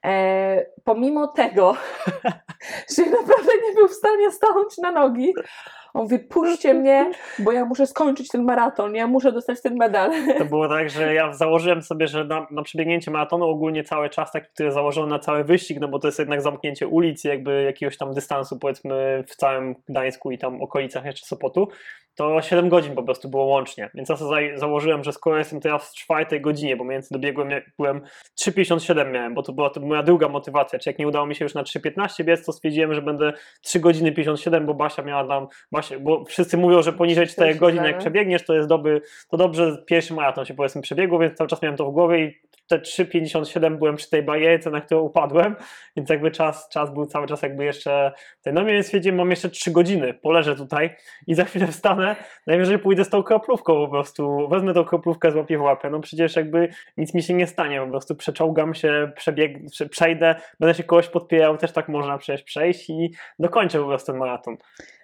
E, 0.05 0.65
pomimo 0.83 1.27
tego, 1.27 1.75
że 2.95 3.05
naprawdę 3.05 3.51
nie 3.67 3.75
był 3.75 3.87
w 3.87 3.93
stanie 3.93 4.31
stanąć 4.31 4.77
na 4.77 4.91
nogi, 4.91 5.33
on 5.93 6.01
mówi, 6.01 6.19
puśćcie 6.19 6.73
mnie, 6.81 7.11
bo 7.39 7.51
ja 7.51 7.65
muszę 7.65 7.87
skończyć 7.87 8.27
ten 8.27 8.43
maraton, 8.43 8.95
ja 8.95 9.07
muszę 9.07 9.31
dostać 9.31 9.61
ten 9.61 9.75
medal. 9.75 10.11
To 10.37 10.45
było 10.45 10.69
tak, 10.69 10.89
że 10.89 11.13
ja 11.13 11.33
założyłem 11.33 11.81
sobie, 11.81 12.07
że 12.07 12.25
na, 12.25 12.47
na 12.51 12.63
przebiegnięcie 12.63 13.11
maratonu 13.11 13.45
ogólnie 13.45 13.83
cały 13.83 14.09
czas 14.09 14.31
taki, 14.31 14.47
który 14.53 14.71
założyłem 14.71 15.09
na 15.09 15.19
cały 15.19 15.43
wyścig, 15.43 15.77
no 15.81 15.87
bo 15.87 15.99
to 15.99 16.07
jest 16.07 16.19
jednak 16.19 16.41
zamknięcie 16.41 16.87
ulic, 16.87 17.23
jakby 17.23 17.63
jakiegoś 17.63 17.97
tam 17.97 18.13
dystansu 18.13 18.59
powiedzmy 18.59 19.23
w 19.27 19.35
całym 19.35 19.75
Gdańsku 19.89 20.31
i 20.31 20.37
tam 20.37 20.61
okolicach 20.61 21.05
jeszcze 21.05 21.25
Sopotu, 21.25 21.67
to 22.15 22.41
7 22.41 22.69
godzin 22.69 22.95
po 22.95 23.03
prostu 23.03 23.29
było 23.29 23.43
łącznie. 23.45 23.89
Więc 23.93 24.09
ja 24.09 24.17
sobie 24.17 24.57
założyłem, 24.57 25.03
że 25.03 25.11
skoro 25.11 25.37
jestem 25.37 25.59
teraz 25.59 25.91
w 25.91 25.95
czwartej 25.95 26.41
godzinie, 26.41 26.77
bo 26.77 26.83
między 26.83 27.07
dobiegłem, 27.11 27.49
byłem 27.77 28.01
3,57 28.41 29.11
miałem, 29.11 29.33
bo 29.33 29.43
to 29.43 29.53
była 29.53 29.69
to 29.69 29.79
moja 29.79 30.03
druga 30.03 30.29
motywacja. 30.29 30.79
Czy 30.79 30.89
jak 30.89 30.99
nie 30.99 31.07
udało 31.07 31.25
mi 31.25 31.35
się 31.35 31.45
już 31.45 31.53
na 31.53 31.63
3,15 31.63 32.23
biec, 32.23 32.45
to 32.45 32.53
stwierdziłem, 32.53 32.93
że 32.93 33.01
będę 33.01 33.33
3 33.61 33.79
godziny 33.79 34.11
57, 34.11 34.65
bo 34.65 34.73
Basia 34.73 35.01
miała 35.01 35.27
tam, 35.27 35.47
Basia, 35.71 35.80
bo 35.99 36.25
wszyscy 36.25 36.57
mówią, 36.57 36.81
że 36.81 36.93
poniżej 36.93 37.27
4 37.27 37.55
godzin 37.55 37.83
jak 37.83 37.97
przebiegniesz, 37.97 38.45
to 38.45 38.53
jest 38.53 38.67
dobry, 38.67 39.01
to 39.29 39.37
dobrze 39.37 39.83
pierwszy 39.85 40.13
maraton 40.13 40.45
się 40.45 40.53
powiedzmy 40.53 40.81
przebiegło, 40.81 41.19
więc 41.19 41.37
cały 41.37 41.47
czas 41.47 41.61
miałem 41.61 41.77
to 41.77 41.91
w 41.91 41.93
głowie 41.93 42.25
i 42.25 42.33
te 42.67 42.79
3,57 42.79 43.77
byłem 43.77 43.95
przy 43.95 44.09
tej 44.09 44.23
barierce, 44.23 44.71
na 44.71 44.81
którą 44.81 45.01
upadłem, 45.01 45.55
więc 45.95 46.09
jakby 46.09 46.31
czas, 46.31 46.69
czas 46.69 46.93
był 46.93 47.05
cały 47.05 47.27
czas 47.27 47.41
jakby 47.41 47.65
jeszcze 47.65 48.11
ten. 48.41 48.55
No 48.55 48.65
więc 48.65 48.85
stwierdziłem, 48.85 49.17
mam 49.17 49.29
jeszcze 49.29 49.49
3 49.49 49.71
godziny, 49.71 50.13
poleżę 50.13 50.55
tutaj 50.55 50.95
i 51.27 51.35
za 51.35 51.45
chwilę 51.45 51.67
wstanę, 51.67 52.15
najwyżej 52.47 52.79
pójdę 52.79 53.05
z 53.05 53.09
tą 53.09 53.23
kroplówką 53.23 53.73
po 53.73 53.87
prostu, 53.87 54.47
wezmę 54.47 54.73
tą 54.73 54.83
kroplówkę, 54.83 55.31
złapię 55.31 55.57
w 55.57 55.61
łapę, 55.61 55.89
no 55.89 55.99
przecież 55.99 56.35
jakby 56.35 56.69
nic 56.97 57.13
mi 57.13 57.23
się 57.23 57.33
nie 57.33 57.47
stanie, 57.47 57.81
po 57.81 57.87
prostu 57.87 58.15
przeczołgam 58.15 58.73
się, 58.73 59.11
przebieg, 59.15 59.57
przejdę, 59.89 60.35
będę 60.59 60.73
się 60.73 60.83
kogoś 60.83 61.07
podpierał, 61.07 61.57
też 61.57 61.71
tak 61.71 61.89
można 61.89 62.17
przecież 62.17 62.43
przejść 62.43 62.89
i 62.89 63.11
dokończę 63.39 63.79
po 63.79 63.85
prostu 63.85 64.11
ten 64.11 64.19
maraton. 64.19 64.57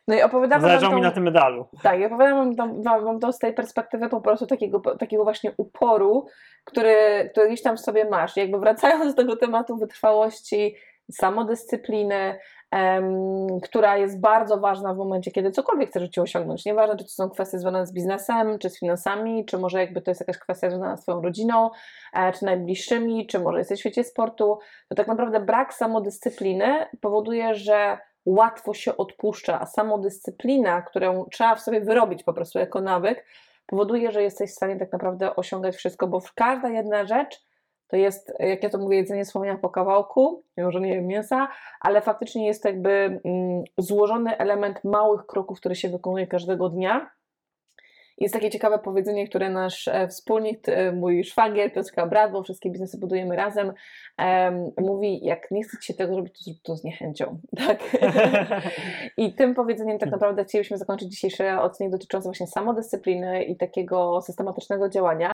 No 0.07 0.15
i 0.15 0.21
opowiadam 0.21 0.61
Zależało 0.61 0.95
mi 0.95 1.01
na 1.01 1.11
tym 1.11 1.23
medalu. 1.23 1.67
Tak, 1.83 1.99
i 1.99 2.05
opowiadam 2.05 2.55
wam, 2.55 2.83
wam 2.83 3.19
to 3.19 3.33
z 3.33 3.39
tej 3.39 3.53
perspektywy 3.53 4.09
po 4.09 4.21
prostu 4.21 4.47
takiego, 4.47 4.79
takiego 4.79 5.23
właśnie 5.23 5.51
uporu, 5.57 6.25
który, 6.63 6.95
który 7.31 7.47
gdzieś 7.47 7.61
tam 7.61 7.77
w 7.77 7.79
sobie 7.79 8.09
masz. 8.09 8.37
I 8.37 8.39
jakby 8.39 8.59
wracając 8.59 9.05
do 9.05 9.21
tego 9.21 9.35
tematu 9.35 9.77
wytrwałości, 9.77 10.75
samodyscypliny, 11.11 12.39
um, 12.71 13.59
która 13.63 13.97
jest 13.97 14.19
bardzo 14.19 14.57
ważna 14.57 14.93
w 14.93 14.97
momencie, 14.97 15.31
kiedy 15.31 15.51
cokolwiek 15.51 15.89
chcesz 15.89 16.03
życie 16.03 16.21
osiągnąć. 16.21 16.65
Nieważne, 16.65 16.97
czy 16.97 17.03
to 17.03 17.09
są 17.09 17.29
kwestie 17.29 17.59
związane 17.59 17.85
z 17.85 17.93
biznesem, 17.93 18.59
czy 18.59 18.69
z 18.69 18.79
finansami, 18.79 19.45
czy 19.45 19.57
może 19.57 19.79
jakby 19.79 20.01
to 20.01 20.11
jest 20.11 20.21
jakaś 20.21 20.37
kwestia 20.37 20.69
związana 20.69 20.97
z 20.97 21.01
Twoją 21.01 21.21
rodziną, 21.21 21.69
e, 22.13 22.31
czy 22.31 22.45
najbliższymi, 22.45 23.27
czy 23.27 23.39
może 23.39 23.57
jesteś 23.57 23.79
w 23.79 23.81
świecie 23.81 24.03
sportu, 24.03 24.59
to 24.89 24.95
tak 24.95 25.07
naprawdę 25.07 25.39
brak 25.39 25.73
samodyscypliny 25.73 26.85
powoduje, 27.01 27.55
że 27.55 27.97
łatwo 28.27 28.73
się 28.73 28.97
odpuszcza, 28.97 29.61
a 29.61 29.65
samodyscyplina, 29.65 30.81
którą 30.81 31.25
trzeba 31.31 31.55
w 31.55 31.61
sobie 31.61 31.81
wyrobić 31.81 32.23
po 32.23 32.33
prostu 32.33 32.59
jako 32.59 32.81
nawyk, 32.81 33.25
powoduje, 33.67 34.11
że 34.11 34.23
jesteś 34.23 34.51
w 34.51 34.55
stanie 34.55 34.75
tak 34.75 34.91
naprawdę 34.91 35.35
osiągać 35.35 35.75
wszystko, 35.75 36.07
bo 36.07 36.21
każda 36.35 36.69
jedna 36.69 37.05
rzecz 37.05 37.47
to 37.87 37.95
jest, 37.95 38.33
jak 38.39 38.63
ja 38.63 38.69
to 38.69 38.77
mówię, 38.77 38.97
jedzenie 38.97 39.25
słonia 39.25 39.57
po 39.57 39.69
kawałku, 39.69 40.43
mimo 40.57 40.71
że 40.71 40.81
nie 40.81 40.93
jem 40.95 41.07
mięsa, 41.07 41.47
ale 41.81 42.01
faktycznie 42.01 42.47
jest 42.47 42.65
jakby 42.65 42.89
mm, 43.25 43.63
złożony 43.77 44.37
element 44.37 44.83
małych 44.83 45.25
kroków, 45.25 45.59
które 45.59 45.75
się 45.75 45.89
wykonuje 45.89 46.27
każdego 46.27 46.69
dnia. 46.69 47.09
Jest 48.17 48.33
takie 48.33 48.49
ciekawe 48.49 48.79
powiedzenie, 48.79 49.27
które 49.27 49.49
nasz 49.49 49.87
e, 49.87 50.07
wspólnik, 50.07 50.69
e, 50.69 50.91
mój 50.91 51.23
szwagier, 51.23 51.73
Piotrka 51.73 52.07
Brat, 52.07 52.31
bo 52.31 52.43
wszystkie 52.43 52.69
biznesy 52.69 52.97
budujemy 52.97 53.35
razem, 53.35 53.73
em, 54.17 54.71
mówi, 54.77 55.25
jak 55.25 55.51
nie 55.51 55.63
chcecie 55.63 55.87
się 55.87 55.93
tego 55.93 56.17
robić, 56.17 56.37
to 56.37 56.43
zrób 56.43 56.57
to 56.63 56.75
z 56.75 56.83
niechęcią. 56.83 57.37
Tak? 57.67 57.79
I 59.17 59.33
tym 59.33 59.55
powiedzeniem 59.55 59.99
tak 59.99 60.11
naprawdę 60.11 60.43
chcielibyśmy 60.45 60.77
zakończyć 60.77 61.09
dzisiejszy 61.11 61.51
odcinek 61.51 61.91
dotyczący 61.91 62.27
właśnie 62.27 62.47
samodyscypliny 62.47 63.43
i 63.43 63.55
takiego 63.55 64.21
systematycznego 64.21 64.89
działania. 64.89 65.25